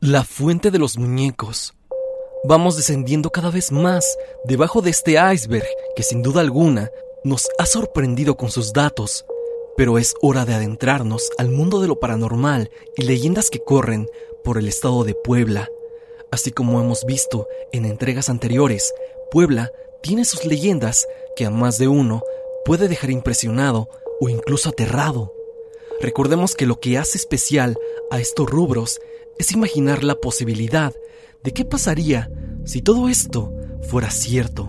La 0.00 0.24
fuente 0.24 0.70
de 0.70 0.78
los 0.78 0.98
muñecos 0.98 1.74
Vamos 2.44 2.76
descendiendo 2.76 3.30
cada 3.30 3.52
vez 3.52 3.70
más 3.70 4.18
debajo 4.44 4.82
de 4.82 4.90
este 4.90 5.12
iceberg 5.32 5.64
que 5.94 6.02
sin 6.02 6.22
duda 6.22 6.40
alguna 6.40 6.90
nos 7.22 7.48
ha 7.56 7.66
sorprendido 7.66 8.36
con 8.36 8.50
sus 8.50 8.72
datos, 8.72 9.24
pero 9.76 9.96
es 9.96 10.16
hora 10.22 10.44
de 10.44 10.52
adentrarnos 10.52 11.30
al 11.38 11.50
mundo 11.50 11.80
de 11.80 11.86
lo 11.86 12.00
paranormal 12.00 12.68
y 12.96 13.02
leyendas 13.02 13.48
que 13.48 13.62
corren 13.62 14.08
por 14.42 14.58
el 14.58 14.66
estado 14.66 15.04
de 15.04 15.14
Puebla. 15.14 15.68
Así 16.32 16.50
como 16.50 16.80
hemos 16.80 17.04
visto 17.04 17.46
en 17.70 17.84
entregas 17.84 18.28
anteriores, 18.28 18.92
Puebla 19.30 19.70
tiene 20.02 20.24
sus 20.24 20.44
leyendas 20.44 21.06
que 21.36 21.46
a 21.46 21.50
más 21.50 21.78
de 21.78 21.88
uno 21.88 22.22
puede 22.64 22.88
dejar 22.88 23.10
impresionado 23.10 23.88
o 24.20 24.28
incluso 24.28 24.68
aterrado. 24.68 25.32
Recordemos 26.00 26.54
que 26.54 26.66
lo 26.66 26.80
que 26.80 26.98
hace 26.98 27.18
especial 27.18 27.76
a 28.10 28.20
estos 28.20 28.48
rubros 28.48 29.00
es 29.38 29.52
imaginar 29.52 30.04
la 30.04 30.16
posibilidad 30.16 30.92
de 31.42 31.52
qué 31.52 31.64
pasaría 31.64 32.30
si 32.64 32.82
todo 32.82 33.08
esto 33.08 33.52
fuera 33.82 34.10
cierto. 34.10 34.68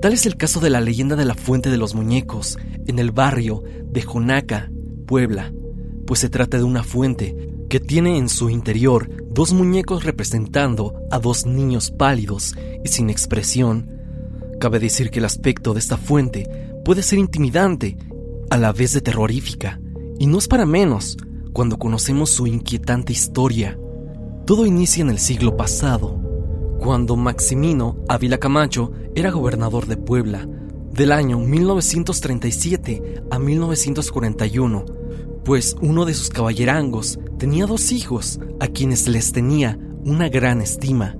Tal 0.00 0.12
es 0.12 0.26
el 0.26 0.36
caso 0.36 0.60
de 0.60 0.70
la 0.70 0.80
leyenda 0.80 1.16
de 1.16 1.24
la 1.24 1.34
Fuente 1.34 1.70
de 1.70 1.76
los 1.76 1.94
Muñecos 1.94 2.58
en 2.86 2.98
el 2.98 3.12
barrio 3.12 3.62
de 3.84 4.02
Jonaca, 4.02 4.70
Puebla, 5.06 5.52
pues 6.06 6.20
se 6.20 6.28
trata 6.28 6.56
de 6.58 6.64
una 6.64 6.82
fuente 6.82 7.36
que 7.68 7.80
tiene 7.80 8.18
en 8.18 8.28
su 8.28 8.50
interior 8.50 9.08
dos 9.30 9.52
muñecos 9.52 10.04
representando 10.04 10.94
a 11.10 11.18
dos 11.18 11.46
niños 11.46 11.90
pálidos 11.90 12.54
y 12.84 12.88
sin 12.88 13.08
expresión. 13.08 14.01
Cabe 14.62 14.78
decir 14.78 15.10
que 15.10 15.18
el 15.18 15.24
aspecto 15.24 15.74
de 15.74 15.80
esta 15.80 15.96
fuente 15.96 16.48
puede 16.84 17.02
ser 17.02 17.18
intimidante, 17.18 17.96
a 18.48 18.56
la 18.56 18.72
vez 18.72 18.92
de 18.92 19.00
terrorífica, 19.00 19.80
y 20.20 20.26
no 20.28 20.38
es 20.38 20.46
para 20.46 20.64
menos 20.64 21.16
cuando 21.52 21.80
conocemos 21.80 22.30
su 22.30 22.46
inquietante 22.46 23.12
historia. 23.12 23.76
Todo 24.46 24.64
inicia 24.64 25.02
en 25.02 25.10
el 25.10 25.18
siglo 25.18 25.56
pasado, 25.56 26.16
cuando 26.78 27.16
Maximino 27.16 28.04
Ávila 28.08 28.38
Camacho 28.38 28.92
era 29.16 29.32
gobernador 29.32 29.86
de 29.86 29.96
Puebla, 29.96 30.46
del 30.92 31.10
año 31.10 31.40
1937 31.40 33.24
a 33.32 33.40
1941, 33.40 34.84
pues 35.44 35.74
uno 35.80 36.04
de 36.04 36.14
sus 36.14 36.30
caballerangos 36.30 37.18
tenía 37.36 37.66
dos 37.66 37.90
hijos 37.90 38.38
a 38.60 38.68
quienes 38.68 39.08
les 39.08 39.32
tenía 39.32 39.76
una 40.04 40.28
gran 40.28 40.60
estima. 40.60 41.16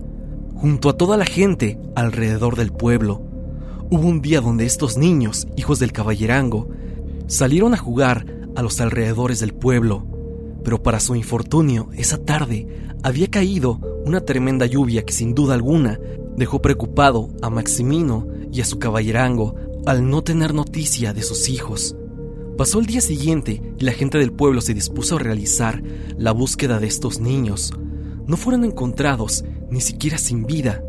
Junto 0.55 0.89
a 0.89 0.97
toda 0.97 1.17
la 1.17 1.25
gente 1.25 1.81
alrededor 1.97 2.55
del 2.55 2.71
pueblo, 2.71 3.32
hubo 3.93 4.09
un 4.09 4.23
día 4.23 4.41
donde 4.41 4.65
estos 4.65 4.97
niños, 4.97 5.47
hijos 5.55 5.79
del 5.79 5.93
caballerango, 5.93 6.67
salieron 7.27 7.75
a 7.75 7.77
jugar 7.77 8.25
a 8.57 8.63
los 8.63 8.81
alrededores 8.81 9.39
del 9.39 9.53
pueblo, 9.53 10.07
pero 10.65 10.83
para 10.83 10.99
su 10.99 11.15
infortunio, 11.15 11.91
esa 11.95 12.17
tarde 12.17 12.67
había 13.03 13.29
caído 13.29 13.81
una 14.07 14.23
tremenda 14.23 14.65
lluvia 14.65 15.05
que 15.05 15.13
sin 15.13 15.35
duda 15.35 15.53
alguna 15.53 16.01
dejó 16.39 16.63
preocupado 16.63 17.29
a 17.43 17.51
Maximino 17.51 18.27
y 18.51 18.63
a 18.63 18.65
su 18.65 18.79
caballerango 18.79 19.57
al 19.85 20.09
no 20.09 20.25
tener 20.25 20.55
noticia 20.55 21.13
de 21.13 21.23
sus 21.23 21.51
hijos. 21.51 21.95
Pasó 22.57 22.81
el 22.81 22.87
día 22.87 23.03
siguiente 23.03 23.61
y 23.79 23.85
la 23.85 23.93
gente 23.93 24.17
del 24.17 24.33
pueblo 24.33 24.63
se 24.63 24.73
dispuso 24.73 25.17
a 25.17 25.19
realizar 25.19 25.83
la 26.17 26.33
búsqueda 26.33 26.81
de 26.81 26.87
estos 26.87 27.21
niños. 27.21 27.75
No 28.27 28.39
fueron 28.39 28.65
encontrados 28.65 29.45
ni 29.71 29.83
siquiera 29.83 30.17
sin 30.17 30.47
vida, 30.47 30.83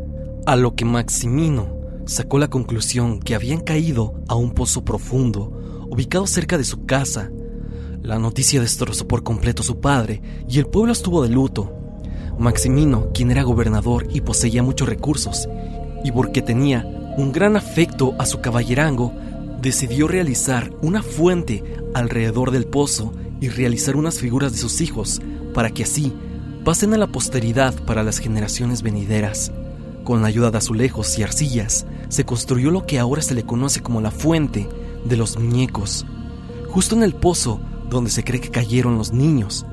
a 0.46 0.56
lo 0.56 0.74
que 0.74 0.86
Maximino 0.86 1.83
sacó 2.06 2.38
la 2.38 2.48
conclusión 2.48 3.20
que 3.20 3.34
habían 3.34 3.60
caído 3.60 4.14
a 4.28 4.34
un 4.34 4.52
pozo 4.52 4.84
profundo, 4.84 5.86
ubicado 5.90 6.26
cerca 6.26 6.58
de 6.58 6.64
su 6.64 6.84
casa. 6.84 7.30
La 8.02 8.18
noticia 8.18 8.60
destrozó 8.60 9.08
por 9.08 9.22
completo 9.22 9.62
a 9.62 9.66
su 9.66 9.80
padre 9.80 10.20
y 10.48 10.58
el 10.58 10.66
pueblo 10.66 10.92
estuvo 10.92 11.22
de 11.22 11.30
luto. 11.30 11.72
Maximino, 12.38 13.10
quien 13.12 13.30
era 13.30 13.42
gobernador 13.42 14.06
y 14.12 14.20
poseía 14.20 14.62
muchos 14.62 14.88
recursos, 14.88 15.48
y 16.04 16.12
porque 16.12 16.42
tenía 16.42 16.84
un 17.16 17.32
gran 17.32 17.56
afecto 17.56 18.14
a 18.18 18.26
su 18.26 18.40
caballerango, 18.40 19.12
decidió 19.62 20.08
realizar 20.08 20.70
una 20.82 21.02
fuente 21.02 21.62
alrededor 21.94 22.50
del 22.50 22.66
pozo 22.66 23.12
y 23.40 23.48
realizar 23.48 23.96
unas 23.96 24.18
figuras 24.18 24.52
de 24.52 24.58
sus 24.58 24.80
hijos 24.80 25.22
para 25.54 25.70
que 25.70 25.84
así 25.84 26.12
pasen 26.64 26.92
a 26.94 26.98
la 26.98 27.06
posteridad 27.06 27.74
para 27.84 28.02
las 28.02 28.18
generaciones 28.18 28.82
venideras. 28.82 29.52
Con 30.04 30.22
la 30.22 30.28
ayuda 30.28 30.50
de 30.50 30.58
azulejos 30.58 31.18
y 31.18 31.22
arcillas, 31.22 31.86
se 32.08 32.24
construyó 32.24 32.70
lo 32.70 32.86
que 32.86 32.98
ahora 32.98 33.22
se 33.22 33.34
le 33.34 33.44
conoce 33.44 33.82
como 33.82 34.00
la 34.00 34.10
fuente 34.10 34.68
de 35.04 35.16
los 35.16 35.38
muñecos, 35.38 36.06
justo 36.68 36.94
en 36.94 37.02
el 37.02 37.14
pozo 37.14 37.60
donde 37.90 38.10
se 38.10 38.24
cree 38.24 38.40
que 38.40 38.50
cayeron 38.50 38.98
los 38.98 39.12
niños, 39.12 39.66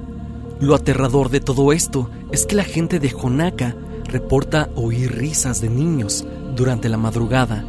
lo 0.61 0.75
aterrador 0.75 1.29
de 1.29 1.39
todo 1.39 1.73
esto 1.73 2.11
es 2.31 2.45
que 2.45 2.55
la 2.55 2.63
gente 2.63 2.99
de 2.99 3.09
Jonaca 3.09 3.75
reporta 4.05 4.69
oír 4.75 5.11
risas 5.11 5.59
de 5.59 5.71
niños 5.71 6.23
durante 6.55 6.87
la 6.87 6.97
madrugada. 6.97 7.65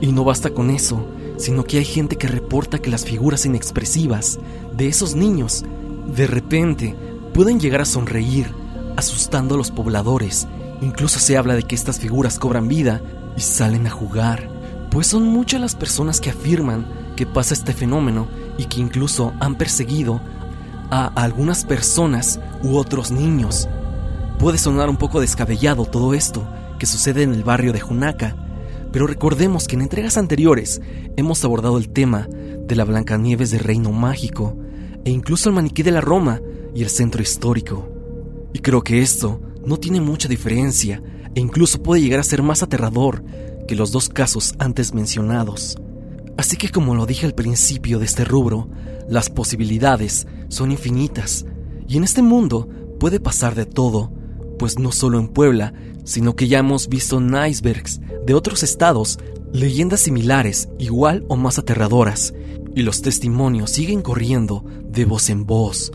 Y 0.00 0.12
no 0.12 0.22
basta 0.22 0.50
con 0.50 0.70
eso, 0.70 1.04
sino 1.38 1.64
que 1.64 1.78
hay 1.78 1.84
gente 1.84 2.14
que 2.14 2.28
reporta 2.28 2.78
que 2.78 2.88
las 2.88 3.04
figuras 3.04 3.46
inexpresivas 3.46 4.38
de 4.76 4.86
esos 4.86 5.16
niños 5.16 5.64
de 6.14 6.28
repente 6.28 6.94
pueden 7.34 7.58
llegar 7.58 7.80
a 7.80 7.84
sonreír, 7.84 8.46
asustando 8.96 9.56
a 9.56 9.58
los 9.58 9.72
pobladores. 9.72 10.46
Incluso 10.80 11.18
se 11.18 11.36
habla 11.36 11.54
de 11.54 11.62
que 11.62 11.74
estas 11.74 11.98
figuras 11.98 12.38
cobran 12.38 12.68
vida 12.68 13.02
y 13.36 13.40
salen 13.40 13.86
a 13.86 13.90
jugar, 13.90 14.48
pues 14.90 15.06
son 15.06 15.24
muchas 15.24 15.60
las 15.60 15.74
personas 15.74 16.20
que 16.20 16.30
afirman 16.30 16.86
que 17.16 17.26
pasa 17.26 17.54
este 17.54 17.72
fenómeno 17.72 18.28
y 18.56 18.64
que 18.64 18.80
incluso 18.80 19.32
han 19.40 19.56
perseguido 19.56 20.20
a 20.90 21.06
algunas 21.06 21.64
personas 21.64 22.40
u 22.62 22.76
otros 22.76 23.10
niños. 23.10 23.68
Puede 24.38 24.58
sonar 24.58 24.88
un 24.88 24.96
poco 24.96 25.20
descabellado 25.20 25.84
todo 25.84 26.14
esto 26.14 26.46
que 26.78 26.86
sucede 26.86 27.22
en 27.22 27.34
el 27.34 27.44
barrio 27.44 27.72
de 27.72 27.80
Junaca, 27.80 28.36
pero 28.90 29.06
recordemos 29.06 29.68
que 29.68 29.76
en 29.76 29.82
entregas 29.82 30.16
anteriores 30.16 30.80
hemos 31.16 31.44
abordado 31.44 31.78
el 31.78 31.90
tema 31.90 32.26
de 32.66 32.74
la 32.74 32.84
Blancanieves 32.84 33.50
del 33.50 33.60
Reino 33.60 33.92
Mágico 33.92 34.56
e 35.04 35.10
incluso 35.10 35.48
el 35.48 35.54
maniquí 35.54 35.82
de 35.82 35.92
la 35.92 36.00
Roma 36.00 36.40
y 36.74 36.82
el 36.82 36.88
centro 36.88 37.22
histórico. 37.22 37.88
Y 38.52 38.60
creo 38.60 38.82
que 38.82 39.02
esto 39.02 39.40
no 39.64 39.78
tiene 39.78 40.00
mucha 40.00 40.28
diferencia 40.28 41.02
e 41.34 41.40
incluso 41.40 41.82
puede 41.82 42.02
llegar 42.02 42.20
a 42.20 42.24
ser 42.24 42.42
más 42.42 42.62
aterrador 42.62 43.24
que 43.66 43.76
los 43.76 43.92
dos 43.92 44.08
casos 44.08 44.54
antes 44.58 44.94
mencionados. 44.94 45.78
Así 46.36 46.56
que 46.56 46.70
como 46.70 46.94
lo 46.94 47.06
dije 47.06 47.26
al 47.26 47.34
principio 47.34 47.98
de 47.98 48.06
este 48.06 48.24
rubro, 48.24 48.68
las 49.08 49.28
posibilidades 49.28 50.26
son 50.48 50.72
infinitas 50.72 51.44
y 51.86 51.96
en 51.96 52.04
este 52.04 52.22
mundo 52.22 52.68
puede 52.98 53.20
pasar 53.20 53.54
de 53.54 53.66
todo, 53.66 54.12
pues 54.58 54.78
no 54.78 54.92
solo 54.92 55.18
en 55.18 55.28
Puebla, 55.28 55.72
sino 56.04 56.36
que 56.36 56.48
ya 56.48 56.58
hemos 56.58 56.88
visto 56.88 57.18
en 57.18 57.34
icebergs 57.34 58.00
de 58.26 58.34
otros 58.34 58.62
estados 58.62 59.18
leyendas 59.52 60.00
similares, 60.00 60.68
igual 60.78 61.24
o 61.28 61.36
más 61.36 61.58
aterradoras, 61.58 62.32
y 62.74 62.82
los 62.82 63.02
testimonios 63.02 63.70
siguen 63.70 64.02
corriendo 64.02 64.64
de 64.84 65.04
voz 65.04 65.30
en 65.30 65.46
voz. 65.46 65.92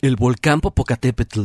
El 0.00 0.14
volcán 0.14 0.60
Popocatépetl. 0.60 1.40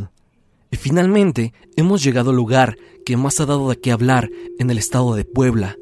Y 0.70 0.78
finalmente 0.78 1.54
hemos 1.76 2.04
llegado 2.04 2.30
al 2.30 2.36
lugar 2.36 2.78
que 3.04 3.18
más 3.18 3.40
ha 3.40 3.48
dado 3.48 3.68
de 3.68 3.80
qué 3.80 3.92
hablar 3.92 4.30
en 4.60 4.70
el 4.70 4.78
estado 4.78 5.16
de 5.16 5.26
Puebla. 5.26 5.76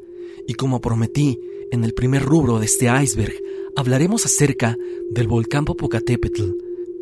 Y 0.48 0.54
como 0.54 0.80
prometí, 0.80 1.38
en 1.70 1.84
el 1.84 1.92
primer 1.92 2.22
rubro 2.22 2.60
de 2.60 2.64
este 2.64 2.86
iceberg 2.86 3.34
hablaremos 3.76 4.24
acerca 4.24 4.74
del 5.10 5.28
volcán 5.28 5.66
Popocatépetl, 5.66 6.44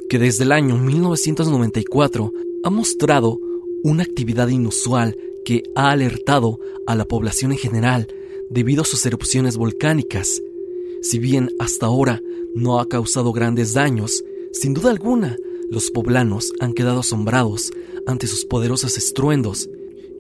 que 0.09 0.19
desde 0.19 0.43
el 0.43 0.51
año 0.51 0.77
1994 0.77 2.33
ha 2.65 2.71
mostrado 2.71 3.39
una 3.85 4.03
actividad 4.03 4.49
inusual 4.49 5.17
que 5.45 5.63
ha 5.77 5.93
alertado 5.93 6.59
a 6.89 6.97
la 6.97 7.05
población 7.05 7.53
en 7.53 7.59
general 7.59 8.09
debido 8.51 8.83
a 8.83 8.87
sus 8.87 9.07
erupciones 9.07 9.57
volcánicas. 9.57 10.43
Si 11.01 11.21
bien 11.21 11.53
hasta 11.61 11.87
ahora 11.87 12.21
no 12.57 12.81
ha 12.81 12.89
causado 12.89 13.33
grandes 13.33 13.73
daños, 13.73 14.25
sin 14.53 14.75
duda 14.75 14.91
alguna 14.91 15.37
los 15.71 15.91
poblanos 15.91 16.53
han 16.61 16.75
quedado 16.75 17.01
asombrados 17.01 17.71
ante 18.07 18.27
sus 18.27 18.45
poderosos 18.45 18.97
estruendos 18.99 19.69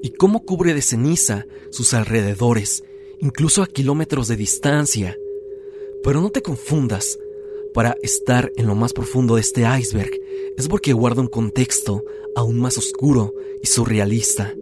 y 0.02 0.10
cómo 0.10 0.44
cubre 0.44 0.74
de 0.74 0.82
ceniza 0.82 1.46
sus 1.70 1.92
alrededores, 1.92 2.84
incluso 3.18 3.62
a 3.62 3.66
kilómetros 3.66 4.28
de 4.28 4.36
distancia. 4.36 5.16
Pero 6.02 6.20
no 6.20 6.30
te 6.30 6.40
confundas, 6.40 7.18
para 7.74 7.96
estar 8.02 8.50
en 8.56 8.66
lo 8.66 8.74
más 8.74 8.92
profundo 8.92 9.34
de 9.34 9.42
este 9.42 9.62
iceberg 9.78 10.10
es 10.56 10.68
porque 10.68 10.92
guarda 10.92 11.20
un 11.20 11.28
contexto 11.28 12.04
aún 12.34 12.58
más 12.58 12.78
oscuro 12.78 13.34
y 13.62 13.66
surrealista, 13.66 14.54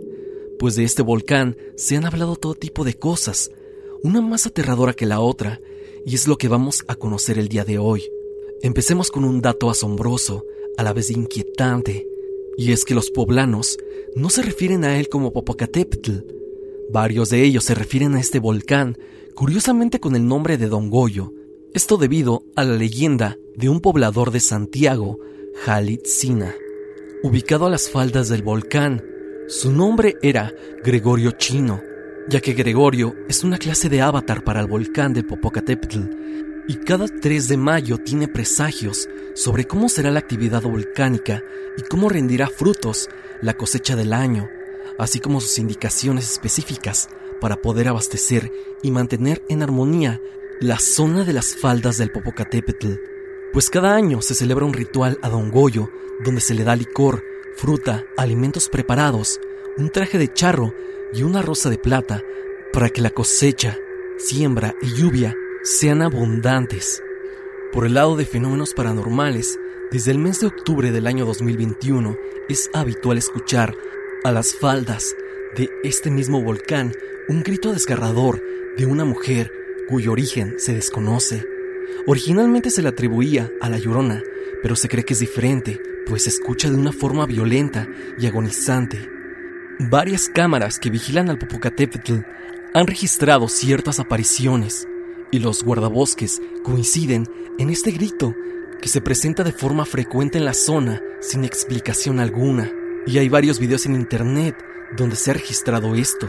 pues 0.59 0.75
de 0.75 0.85
este 0.85 1.03
volcán 1.03 1.57
se 1.77 1.97
han 1.97 2.05
hablado 2.05 2.37
todo 2.37 2.55
tipo 2.55 2.85
de 2.85 2.95
cosas, 2.95 3.51
una 4.03 4.21
más 4.21 4.47
aterradora 4.47 4.95
que 4.95 5.07
la 5.07 5.21
otra, 5.21 5.61
y 6.05 6.15
es 6.15 6.27
lo 6.27 6.37
que 6.39 6.49
vamos 6.49 6.85
a 6.89 6.97
conocer 6.97 7.39
el 7.39 7.49
día 7.49 7.65
de 7.65 7.79
hoy. 7.79 8.03
Empecemos 8.63 9.11
con 9.11 9.25
un 9.25 9.41
dato 9.41 9.71
asombroso 9.71 10.45
a 10.79 10.83
la 10.85 10.95
vez 10.95 11.11
inquietante, 11.11 12.07
y 12.57 12.73
es 12.73 12.85
que 12.85 12.95
los 12.95 13.11
poblanos 13.11 13.77
no 14.15 14.31
se 14.31 14.43
refieren 14.43 14.85
a 14.85 14.99
él 14.99 15.09
como 15.09 15.33
Popocatépetl. 15.33 16.13
Varios 16.91 17.29
de 17.31 17.43
ellos 17.43 17.65
se 17.65 17.75
refieren 17.75 18.15
a 18.15 18.21
este 18.21 18.39
volcán, 18.39 18.97
curiosamente 19.35 19.99
con 20.01 20.17
el 20.17 20.27
nombre 20.27 20.57
de 20.57 20.69
Don 20.69 20.89
Goyo, 20.89 21.35
esto 21.75 21.97
debido 21.97 22.45
a 22.57 22.65
la 22.65 22.77
leyenda 22.77 23.37
de 23.57 23.69
un 23.69 23.81
poblador 23.81 24.31
de 24.31 24.41
Santiago, 24.41 25.19
Jalitzina, 25.65 26.55
ubicado 27.25 27.67
a 27.67 27.71
las 27.71 27.91
faldas 27.91 28.29
del 28.29 28.43
volcán. 28.43 29.05
Su 29.49 29.73
nombre 29.73 30.15
era 30.23 30.55
Gregorio 30.85 31.33
Chino, 31.33 31.83
ya 32.29 32.41
que 32.41 32.53
Gregorio 32.53 33.17
es 33.29 33.43
una 33.43 33.59
clase 33.59 33.89
de 33.89 34.01
avatar 34.01 34.45
para 34.45 34.61
el 34.61 34.69
volcán 34.69 35.13
de 35.13 35.25
Popocatépetl 35.25 35.99
y 36.69 36.77
cada 36.77 37.09
3 37.09 37.49
de 37.49 37.57
mayo 37.57 37.97
tiene 37.97 38.29
presagios 38.29 39.09
sobre 39.35 39.67
cómo 39.67 39.89
será 39.89 40.11
la 40.11 40.19
actividad 40.19 40.63
volcánica 40.63 41.43
y 41.79 41.83
cómo 41.83 42.11
rendirá 42.11 42.47
frutos 42.47 43.09
la 43.41 43.55
cosecha 43.55 43.97
del 43.97 44.13
año, 44.13 44.51
así 44.99 45.19
como 45.19 45.41
sus 45.41 45.59
indicaciones 45.59 46.31
específicas 46.31 47.09
para 47.41 47.57
poder 47.57 47.89
abastecer 47.89 48.53
y 48.83 48.91
mantener 48.91 49.43
en 49.49 49.63
armonía 49.63 50.21
la 50.61 50.79
zona 50.79 51.25
de 51.25 51.33
las 51.33 51.57
faldas 51.57 51.97
del 51.97 52.11
Popocatépetl, 52.13 52.95
pues 53.53 53.71
cada 53.71 53.95
año 53.95 54.21
se 54.21 54.35
celebra 54.35 54.67
un 54.67 54.75
ritual 54.75 55.19
a 55.23 55.31
Don 55.31 55.51
Goyo 55.51 55.89
donde 56.23 56.43
se 56.43 56.53
le 56.53 56.65
da 56.65 56.77
licor, 56.77 57.25
fruta, 57.57 58.05
alimentos 58.19 58.69
preparados, 58.69 59.41
un 59.79 59.89
traje 59.91 60.19
de 60.19 60.31
charro 60.33 60.75
y 61.15 61.23
una 61.23 61.41
rosa 61.41 61.71
de 61.71 61.79
plata 61.79 62.23
para 62.75 62.91
que 62.91 63.01
la 63.01 63.11
cosecha, 63.11 63.79
siembra 64.19 64.75
y 64.83 64.95
lluvia 64.95 65.35
sean 65.63 66.03
abundantes. 66.03 67.03
Por 67.73 67.87
el 67.87 67.95
lado 67.95 68.17
de 68.17 68.25
fenómenos 68.25 68.75
paranormales, 68.75 69.59
desde 69.91 70.11
el 70.11 70.19
mes 70.19 70.41
de 70.41 70.47
octubre 70.47 70.91
del 70.91 71.07
año 71.07 71.25
2021 71.25 72.17
es 72.49 72.71
habitual 72.73 73.19
escuchar 73.19 73.75
a 74.25 74.33
las 74.33 74.55
faldas 74.55 75.15
de 75.57 75.71
este 75.83 76.11
mismo 76.11 76.43
volcán 76.43 76.93
un 77.29 77.43
grito 77.43 77.73
desgarrador 77.73 78.43
de 78.77 78.87
una 78.87 79.05
mujer 79.05 79.53
cuyo 79.89 80.13
origen 80.13 80.55
se 80.59 80.75
desconoce. 80.75 81.47
Originalmente 82.07 82.71
se 82.71 82.83
le 82.83 82.89
atribuía 82.89 83.51
a 83.61 83.69
la 83.69 83.79
llorona, 83.79 84.23
pero 84.63 84.77
se 84.77 84.89
cree 84.89 85.05
que 85.05 85.15
es 85.15 85.21
diferente, 85.21 85.81
pues 86.07 86.25
se 86.25 86.31
escucha 86.31 86.71
de 86.71 86.77
una 86.77 86.93
forma 86.93 87.27
violenta 87.27 87.89
y 88.19 88.27
agonizante. 88.27 89.11
Varias 89.79 90.29
cámaras 90.29 90.79
que 90.79 90.91
vigilan 90.91 91.31
al 91.31 91.39
Popocatépetl 91.39 92.21
han 92.75 92.87
registrado 92.87 93.49
ciertas 93.49 94.01
apariciones, 94.01 94.87
y 95.31 95.39
los 95.39 95.63
guardabosques 95.63 96.41
coinciden 96.63 97.27
en 97.59 97.71
este 97.71 97.91
grito 97.91 98.35
que 98.81 98.89
se 98.89 99.01
presenta 99.01 99.43
de 99.45 99.53
forma 99.53 99.85
frecuente 99.85 100.39
en 100.39 100.45
la 100.45 100.55
zona 100.55 101.03
sin 101.21 101.45
explicación 101.45 102.21
alguna. 102.21 102.73
Y 103.07 103.19
hay 103.19 103.29
varios 103.29 103.59
videos 103.59 103.87
en 103.87 103.95
internet 103.95 104.57
donde 104.97 105.17
se 105.17 105.31
ha 105.31 105.35
registrado 105.35 105.95
esto. 105.95 106.29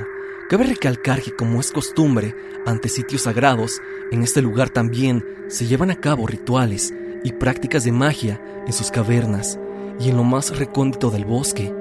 Cabe 0.50 0.66
recalcar 0.66 1.22
que 1.22 1.36
como 1.36 1.60
es 1.60 1.72
costumbre, 1.72 2.36
ante 2.66 2.90
sitios 2.90 3.24
sagrados, 3.24 3.82
en 4.12 4.24
este 4.24 4.42
lugar 4.42 4.70
también 4.70 5.24
se 5.48 5.68
llevan 5.68 5.92
a 5.92 6.00
cabo 6.00 6.26
rituales 6.26 6.94
y 7.24 7.34
prácticas 7.34 7.84
de 7.84 7.92
magia 7.92 8.42
en 8.66 8.74
sus 8.74 8.90
cavernas 8.90 9.60
y 10.00 10.10
en 10.10 10.18
lo 10.18 10.24
más 10.24 10.58
recóndito 10.58 11.12
del 11.12 11.26
bosque. 11.26 11.74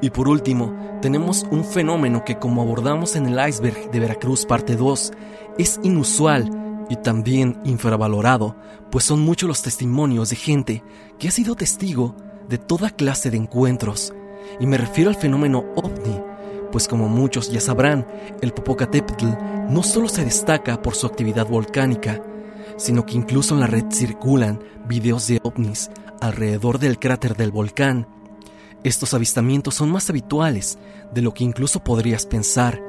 Y 0.00 0.10
por 0.10 0.28
último, 0.28 0.98
tenemos 1.02 1.46
un 1.50 1.64
fenómeno 1.64 2.24
que 2.24 2.38
como 2.38 2.62
abordamos 2.62 3.16
en 3.16 3.26
el 3.26 3.48
iceberg 3.48 3.90
de 3.90 4.00
Veracruz 4.00 4.46
parte 4.46 4.76
2, 4.76 5.12
es 5.58 5.78
inusual 5.82 6.63
y 6.88 6.96
también 6.96 7.60
infravalorado, 7.64 8.56
pues 8.90 9.04
son 9.04 9.20
muchos 9.20 9.48
los 9.48 9.62
testimonios 9.62 10.30
de 10.30 10.36
gente 10.36 10.82
que 11.18 11.28
ha 11.28 11.30
sido 11.30 11.54
testigo 11.54 12.14
de 12.48 12.58
toda 12.58 12.90
clase 12.90 13.30
de 13.30 13.36
encuentros, 13.36 14.12
y 14.60 14.66
me 14.66 14.78
refiero 14.78 15.10
al 15.10 15.16
fenómeno 15.16 15.64
ovni, 15.76 16.20
pues 16.70 16.88
como 16.88 17.08
muchos 17.08 17.50
ya 17.50 17.60
sabrán, 17.60 18.06
el 18.40 18.52
Popocatépetl 18.52 19.26
no 19.68 19.82
solo 19.82 20.08
se 20.08 20.24
destaca 20.24 20.82
por 20.82 20.94
su 20.94 21.06
actividad 21.06 21.46
volcánica, 21.46 22.20
sino 22.76 23.06
que 23.06 23.14
incluso 23.14 23.54
en 23.54 23.60
la 23.60 23.66
red 23.66 23.84
circulan 23.90 24.62
videos 24.86 25.26
de 25.28 25.40
ovnis 25.42 25.90
alrededor 26.20 26.78
del 26.78 26.98
cráter 26.98 27.36
del 27.36 27.50
volcán. 27.50 28.08
Estos 28.82 29.14
avistamientos 29.14 29.74
son 29.74 29.90
más 29.90 30.10
habituales 30.10 30.78
de 31.12 31.22
lo 31.22 31.32
que 31.32 31.44
incluso 31.44 31.82
podrías 31.82 32.26
pensar. 32.26 32.80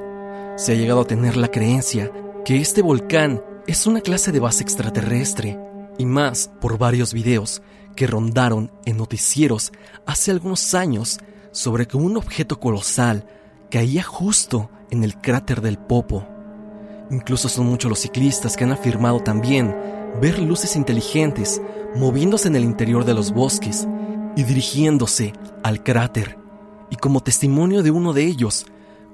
Se 0.58 0.72
ha 0.72 0.76
llegado 0.76 1.02
a 1.02 1.08
tener 1.08 1.38
la 1.38 1.50
creencia 1.50 2.12
que 2.44 2.58
este 2.58 2.82
volcán 2.82 3.42
es 3.68 3.88
una 3.88 4.02
clase 4.02 4.32
de 4.32 4.40
base 4.40 4.64
extraterrestre, 4.64 5.60
y 5.98 6.06
más 6.06 6.52
por 6.62 6.78
varios 6.78 7.14
videos 7.14 7.62
que 7.96 8.06
rondaron 8.06 8.72
en 8.86 8.98
noticieros 8.98 9.72
hace 10.06 10.32
algunos 10.32 10.74
años 10.74 11.20
sobre 11.52 11.88
que 11.88 11.98
un 11.98 12.18
objeto 12.18 12.60
colosal 12.60 13.26
caía 13.72 14.04
justo 14.04 14.70
en 14.92 15.04
el 15.04 15.20
cráter 15.20 15.62
del 15.62 15.78
Popo. 15.78 16.28
Incluso 17.10 17.50
son 17.50 17.68
muchos 17.68 17.90
los 17.90 18.00
ciclistas 18.00 18.58
que 18.58 18.66
han 18.66 18.72
afirmado 18.72 19.22
también 19.22 19.76
ver 20.22 20.40
luces 20.40 20.76
inteligentes 20.76 21.62
moviéndose 21.96 22.50
en 22.50 22.56
el 22.58 22.64
interior 22.64 23.06
de 23.06 23.14
los 23.14 23.32
bosques 23.32 23.88
y 24.36 24.44
dirigiéndose 24.44 25.34
al 25.64 25.82
cráter. 25.82 26.38
Y 26.92 26.98
como 26.98 27.22
testimonio 27.22 27.84
de 27.84 27.92
uno 27.92 28.14
de 28.14 28.26
ellos, 28.26 28.66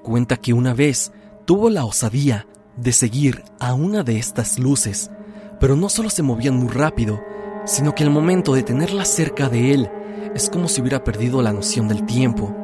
cuenta 0.04 0.38
que 0.38 0.54
una 0.54 0.74
vez 0.74 1.12
tuvo 1.46 1.70
la 1.70 1.86
osadía 1.86 2.48
de 2.78 2.92
seguir 2.92 3.44
a 3.60 3.74
una 3.74 4.04
de 4.04 4.18
estas 4.18 4.60
luces, 4.60 5.12
pero 5.60 5.76
no 5.76 5.90
solo 5.90 6.10
se 6.10 6.24
movían 6.24 6.56
muy 6.56 6.70
rápido, 6.70 7.22
sino 7.66 7.94
que 7.94 8.04
al 8.04 8.10
momento 8.10 8.54
de 8.54 8.64
tenerla 8.64 9.06
cerca 9.06 9.50
de 9.50 9.74
él, 9.74 9.90
es 10.34 10.50
como 10.50 10.68
si 10.68 10.82
hubiera 10.82 11.04
perdido 11.04 11.42
la 11.42 11.54
noción 11.54 11.88
del 11.88 12.06
tiempo. 12.06 12.56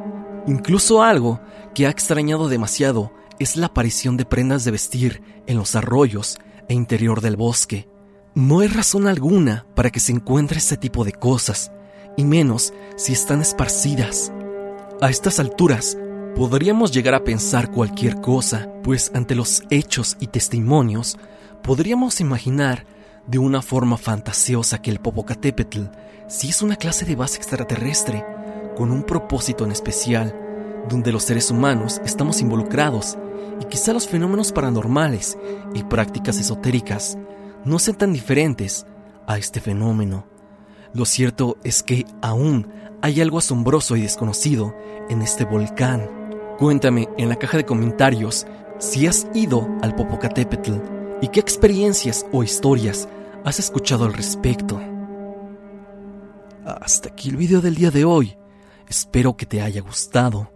Incluso 0.46 1.02
algo 1.02 1.40
que 1.74 1.86
ha 1.86 1.90
extrañado 1.90 2.48
demasiado 2.48 3.12
es 3.38 3.56
la 3.56 3.66
aparición 3.66 4.16
de 4.16 4.24
prendas 4.24 4.64
de 4.64 4.70
vestir 4.70 5.22
en 5.46 5.58
los 5.58 5.76
arroyos 5.76 6.38
e 6.68 6.74
interior 6.74 7.20
del 7.20 7.36
bosque. 7.36 7.88
No 8.34 8.60
hay 8.60 8.68
razón 8.68 9.06
alguna 9.06 9.66
para 9.74 9.90
que 9.90 10.00
se 10.00 10.12
encuentre 10.12 10.58
este 10.58 10.76
tipo 10.76 11.04
de 11.04 11.12
cosas, 11.12 11.72
y 12.16 12.24
menos 12.24 12.72
si 12.96 13.12
están 13.12 13.40
esparcidas. 13.40 14.32
A 15.00 15.10
estas 15.10 15.38
alturas, 15.38 15.96
podríamos 16.34 16.92
llegar 16.92 17.14
a 17.14 17.24
pensar 17.24 17.70
cualquier 17.70 18.20
cosa, 18.20 18.68
pues 18.82 19.10
ante 19.14 19.34
los 19.34 19.62
hechos 19.70 20.16
y 20.20 20.28
testimonios, 20.28 21.18
podríamos 21.62 22.20
imaginar 22.20 22.86
de 23.26 23.38
una 23.38 23.62
forma 23.62 23.98
fantasiosa 23.98 24.80
que 24.80 24.90
el 24.90 25.00
Popocatépetl 25.00 25.82
sí 26.28 26.48
es 26.48 26.62
una 26.62 26.76
clase 26.76 27.04
de 27.04 27.16
base 27.16 27.36
extraterrestre, 27.36 28.24
con 28.76 28.90
un 28.90 29.02
propósito 29.02 29.64
en 29.64 29.72
especial, 29.72 30.34
donde 30.88 31.12
los 31.12 31.24
seres 31.24 31.50
humanos 31.50 32.00
estamos 32.04 32.40
involucrados 32.40 33.18
y 33.60 33.64
quizá 33.64 33.92
los 33.92 34.08
fenómenos 34.08 34.52
paranormales 34.52 35.36
y 35.74 35.82
prácticas 35.82 36.38
esotéricas 36.38 37.18
no 37.64 37.78
sean 37.78 37.98
tan 37.98 38.12
diferentes 38.12 38.86
a 39.26 39.36
este 39.36 39.60
fenómeno. 39.60 40.26
Lo 40.94 41.04
cierto 41.04 41.58
es 41.64 41.82
que 41.82 42.06
aún 42.22 42.72
hay 43.02 43.20
algo 43.20 43.38
asombroso 43.38 43.96
y 43.96 44.02
desconocido 44.02 44.74
en 45.08 45.22
este 45.22 45.44
volcán. 45.44 46.17
Cuéntame 46.58 47.08
en 47.16 47.28
la 47.28 47.36
caja 47.36 47.56
de 47.56 47.64
comentarios 47.64 48.44
si 48.80 49.06
has 49.06 49.28
ido 49.32 49.68
al 49.80 49.94
Popocatépetl 49.94 50.72
y 51.22 51.28
qué 51.28 51.38
experiencias 51.38 52.26
o 52.32 52.42
historias 52.42 53.08
has 53.44 53.60
escuchado 53.60 54.06
al 54.06 54.12
respecto. 54.12 54.80
Hasta 56.64 57.10
aquí 57.10 57.28
el 57.28 57.36
video 57.36 57.60
del 57.60 57.76
día 57.76 57.92
de 57.92 58.04
hoy. 58.04 58.36
Espero 58.88 59.36
que 59.36 59.46
te 59.46 59.62
haya 59.62 59.82
gustado. 59.82 60.50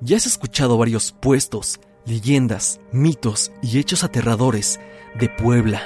Ya 0.00 0.16
has 0.16 0.24
escuchado 0.24 0.78
varios 0.78 1.12
puestos, 1.12 1.80
leyendas, 2.06 2.80
mitos 2.90 3.52
y 3.60 3.78
hechos 3.78 4.04
aterradores 4.04 4.80
de 5.20 5.28
Puebla, 5.28 5.82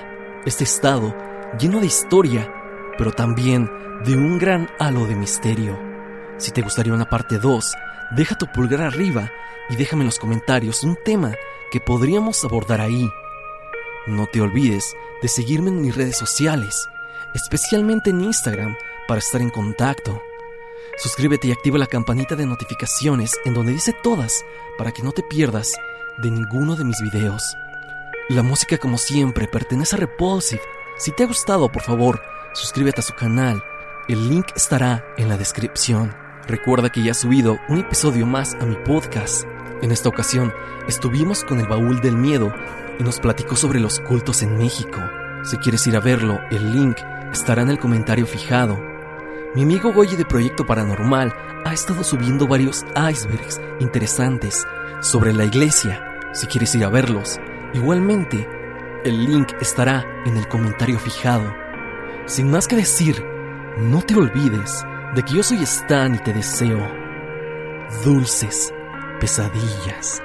este 0.46 0.62
estado 0.62 1.12
lleno 1.58 1.80
de 1.80 1.86
historia, 1.86 2.48
pero 2.96 3.10
también 3.10 3.68
de 4.04 4.14
un 4.14 4.38
gran 4.38 4.68
halo 4.78 5.06
de 5.06 5.16
misterio. 5.16 5.76
Si 6.38 6.52
te 6.52 6.62
gustaría 6.62 6.94
una 6.94 7.08
parte 7.08 7.38
2, 7.38 7.74
deja 8.11 8.37
tu 8.37 8.46
pulgar 8.46 8.83
arriba 8.83 9.33
y 9.68 9.77
déjame 9.77 10.03
en 10.03 10.07
los 10.07 10.18
comentarios 10.18 10.83
un 10.83 10.96
tema 11.05 11.35
que 11.70 11.81
podríamos 11.81 12.44
abordar 12.44 12.81
ahí. 12.81 13.09
No 14.07 14.27
te 14.27 14.40
olvides 14.40 14.96
de 15.23 15.29
seguirme 15.29 15.70
en 15.70 15.83
mis 15.83 15.94
redes 15.94 16.16
sociales, 16.16 16.88
especialmente 17.35 18.11
en 18.11 18.23
Instagram, 18.23 18.77
para 19.07 19.18
estar 19.18 19.40
en 19.40 19.51
contacto. 19.51 20.23
Suscríbete 20.96 21.49
y 21.49 21.53
activa 21.53 21.79
la 21.79 21.87
campanita 21.87 22.35
de 22.35 22.46
notificaciones 22.46 23.33
en 23.44 23.55
donde 23.55 23.73
dice 23.73 23.94
todas 24.03 24.44
para 24.77 24.92
que 24.92 25.03
no 25.03 25.12
te 25.12 25.23
pierdas 25.23 25.73
de 26.18 26.31
ninguno 26.31 26.77
de 26.77 26.85
mis 26.85 27.01
videos. 27.01 27.57
La 28.29 28.42
música 28.42 28.79
como 28.79 28.99
siempre 28.99 29.49
pertenece 29.49 29.96
a 29.96 29.99
Repulsive. 29.99 30.62
Si 30.99 31.12
te 31.12 31.25
ha 31.25 31.27
gustado, 31.27 31.70
por 31.70 31.83
favor, 31.83 32.23
suscríbete 32.53 33.01
a 33.01 33.05
su 33.05 33.14
canal. 33.14 33.62
El 34.09 34.29
link 34.29 34.46
estará 34.55 35.05
en 35.16 35.29
la 35.29 35.37
descripción. 35.37 36.14
Recuerda 36.46 36.90
que 36.90 37.03
ya 37.03 37.12
he 37.12 37.14
subido 37.14 37.61
un 37.68 37.79
episodio 37.79 38.26
más 38.26 38.55
a 38.61 38.64
mi 38.64 38.74
podcast. 38.76 39.44
En 39.83 39.92
esta 39.92 40.09
ocasión 40.09 40.53
estuvimos 40.88 41.44
con 41.44 41.61
el 41.61 41.66
baúl 41.66 42.00
del 42.00 42.16
miedo 42.16 42.53
y 42.98 43.03
nos 43.03 43.20
platicó 43.20 43.57
sobre 43.57 43.81
los 43.81 44.00
cultos 44.00 44.42
en 44.42 44.57
México. 44.59 45.00
Si 45.44 45.57
quieres 45.59 45.87
ir 45.87 45.96
a 45.96 46.00
verlo, 46.00 46.40
el 46.50 46.72
link 46.72 46.98
estará 47.33 47.62
en 47.62 47.70
el 47.70 47.79
comentario 47.79 48.26
fijado. 48.26 48.81
Mi 49.55 49.62
amigo 49.62 49.92
Goyi 49.92 50.16
de 50.16 50.24
Proyecto 50.24 50.66
Paranormal 50.66 51.33
ha 51.64 51.72
estado 51.72 52.03
subiendo 52.05 52.46
varios 52.46 52.85
icebergs 53.11 53.61
interesantes 53.79 54.66
sobre 55.00 55.33
la 55.33 55.44
iglesia. 55.44 56.18
Si 56.33 56.46
quieres 56.46 56.74
ir 56.74 56.85
a 56.85 56.88
verlos, 56.88 57.38
igualmente, 57.74 58.48
el 59.05 59.24
link 59.24 59.53
estará 59.61 60.05
en 60.24 60.37
el 60.37 60.48
comentario 60.48 60.98
fijado. 60.98 61.55
Sin 62.26 62.50
más 62.50 62.66
que 62.66 62.76
decir, 62.76 63.24
no 63.79 64.03
te 64.03 64.14
olvides 64.14 64.85
de 65.14 65.23
que 65.23 65.35
yo 65.35 65.42
soy 65.42 65.62
Stan 65.62 66.14
y 66.14 66.18
te 66.18 66.33
deseo 66.33 66.79
dulces 68.05 68.73
pesadillas. 69.20 70.23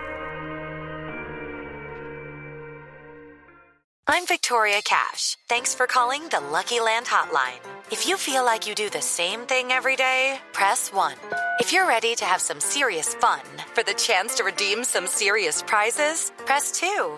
I'm 4.07 4.25
Victoria 4.27 4.81
Cash. 4.83 5.35
Thanks 5.49 5.73
for 5.73 5.87
calling 5.87 6.21
the 6.29 6.39
Lucky 6.39 6.79
Land 6.79 7.07
Hotline. 7.07 7.59
If 7.91 8.07
you 8.07 8.17
feel 8.17 8.45
like 8.45 8.67
you 8.67 8.75
do 8.75 8.89
the 8.89 9.01
same 9.01 9.41
thing 9.41 9.71
every 9.71 9.95
day, 9.95 10.39
press 10.53 10.93
1. 10.93 11.13
If 11.59 11.73
you're 11.73 11.87
ready 11.87 12.15
to 12.15 12.25
have 12.25 12.39
some 12.39 12.59
serious 12.59 13.15
fun 13.15 13.41
for 13.73 13.83
the 13.83 13.95
chance 13.95 14.35
to 14.35 14.43
redeem 14.43 14.83
some 14.83 15.07
serious 15.07 15.63
prizes, 15.63 16.31
press 16.45 16.71
2. 16.79 17.17